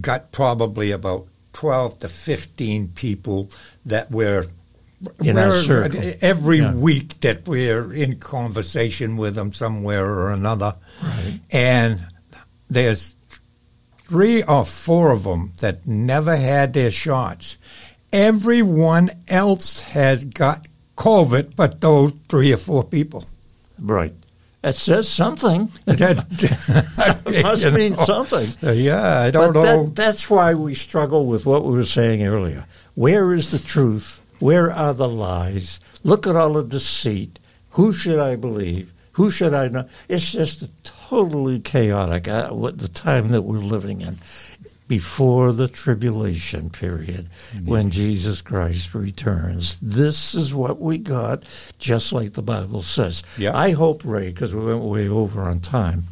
got 0.00 0.32
probably 0.32 0.90
about 0.90 1.26
12 1.52 2.00
to 2.00 2.08
15 2.08 2.88
people 2.88 3.50
that 3.86 4.10
we're 4.10 4.46
in 5.22 5.38
our 5.38 5.52
circle. 5.52 6.00
every 6.20 6.58
yeah. 6.58 6.74
week 6.74 7.20
that 7.20 7.46
we're 7.46 7.92
in 7.92 8.18
conversation 8.18 9.16
with 9.16 9.34
them 9.34 9.52
somewhere 9.52 10.04
or 10.04 10.32
another. 10.32 10.74
Right. 11.02 11.40
And 11.52 12.00
there's 12.68 13.16
three 14.04 14.42
or 14.42 14.64
four 14.64 15.12
of 15.12 15.24
them 15.24 15.52
that 15.60 15.86
never 15.86 16.36
had 16.36 16.72
their 16.72 16.90
shots. 16.90 17.58
Everyone 18.12 19.10
else 19.28 19.82
has 19.82 20.24
got 20.24 20.66
COVID, 20.96 21.56
but 21.56 21.80
those 21.80 22.12
three 22.28 22.52
or 22.52 22.56
four 22.56 22.84
people. 22.84 23.24
Right. 23.78 24.12
It 24.66 24.74
says 24.74 25.08
something. 25.08 25.70
it 25.86 26.16
must 27.44 27.72
mean 27.72 27.92
know. 27.92 28.02
something. 28.02 28.48
Uh, 28.68 28.72
yeah, 28.72 29.20
I 29.20 29.30
don't 29.30 29.52
but 29.52 29.60
know. 29.62 29.84
That, 29.84 29.94
that's 29.94 30.28
why 30.28 30.54
we 30.54 30.74
struggle 30.74 31.26
with 31.26 31.46
what 31.46 31.64
we 31.64 31.72
were 31.72 31.84
saying 31.84 32.26
earlier. 32.26 32.64
Where 32.96 33.32
is 33.32 33.52
the 33.52 33.60
truth? 33.60 34.20
Where 34.40 34.72
are 34.72 34.92
the 34.92 35.08
lies? 35.08 35.78
Look 36.02 36.26
at 36.26 36.34
all 36.34 36.54
the 36.54 36.64
deceit. 36.64 37.38
Who 37.70 37.92
should 37.92 38.18
I 38.18 38.34
believe? 38.34 38.92
Who 39.12 39.30
should 39.30 39.54
I 39.54 39.68
know? 39.68 39.88
It's 40.08 40.32
just 40.32 40.62
a 40.62 40.70
totally 40.82 41.60
chaotic. 41.60 42.26
Uh, 42.26 42.50
what 42.50 42.78
the 42.78 42.88
time 42.88 43.28
that 43.28 43.42
we're 43.42 43.58
living 43.58 44.00
in 44.00 44.18
before 44.88 45.52
the 45.52 45.68
tribulation 45.68 46.70
period 46.70 47.28
when 47.64 47.90
Jesus 47.90 48.40
Christ 48.40 48.94
returns. 48.94 49.78
This 49.82 50.34
is 50.34 50.54
what 50.54 50.80
we 50.80 50.98
got, 50.98 51.42
just 51.78 52.12
like 52.12 52.32
the 52.32 52.42
Bible 52.42 52.82
says. 52.82 53.22
Yeah. 53.36 53.56
I 53.56 53.72
hope, 53.72 54.02
Ray, 54.04 54.28
because 54.28 54.54
we 54.54 54.64
went 54.64 54.82
way 54.82 55.08
over 55.08 55.42
on 55.42 55.60
time, 55.60 56.04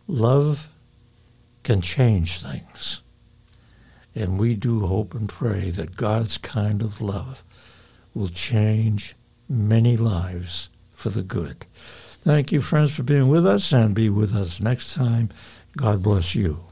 Love 0.09 0.69
can 1.61 1.81
change 1.81 2.41
things. 2.41 3.01
And 4.15 4.39
we 4.39 4.55
do 4.55 4.87
hope 4.87 5.13
and 5.13 5.29
pray 5.29 5.69
that 5.69 5.95
God's 5.95 6.39
kind 6.39 6.81
of 6.81 6.99
love 6.99 7.43
will 8.15 8.27
change 8.27 9.15
many 9.47 9.95
lives 9.95 10.69
for 10.93 11.09
the 11.09 11.21
good. 11.21 11.67
Thank 11.75 12.51
you, 12.51 12.59
friends, 12.59 12.95
for 12.95 13.03
being 13.03 13.27
with 13.27 13.45
us, 13.45 13.71
and 13.71 13.93
be 13.93 14.09
with 14.09 14.35
us 14.35 14.59
next 14.59 14.95
time. 14.95 15.29
God 15.77 16.01
bless 16.01 16.33
you. 16.33 16.68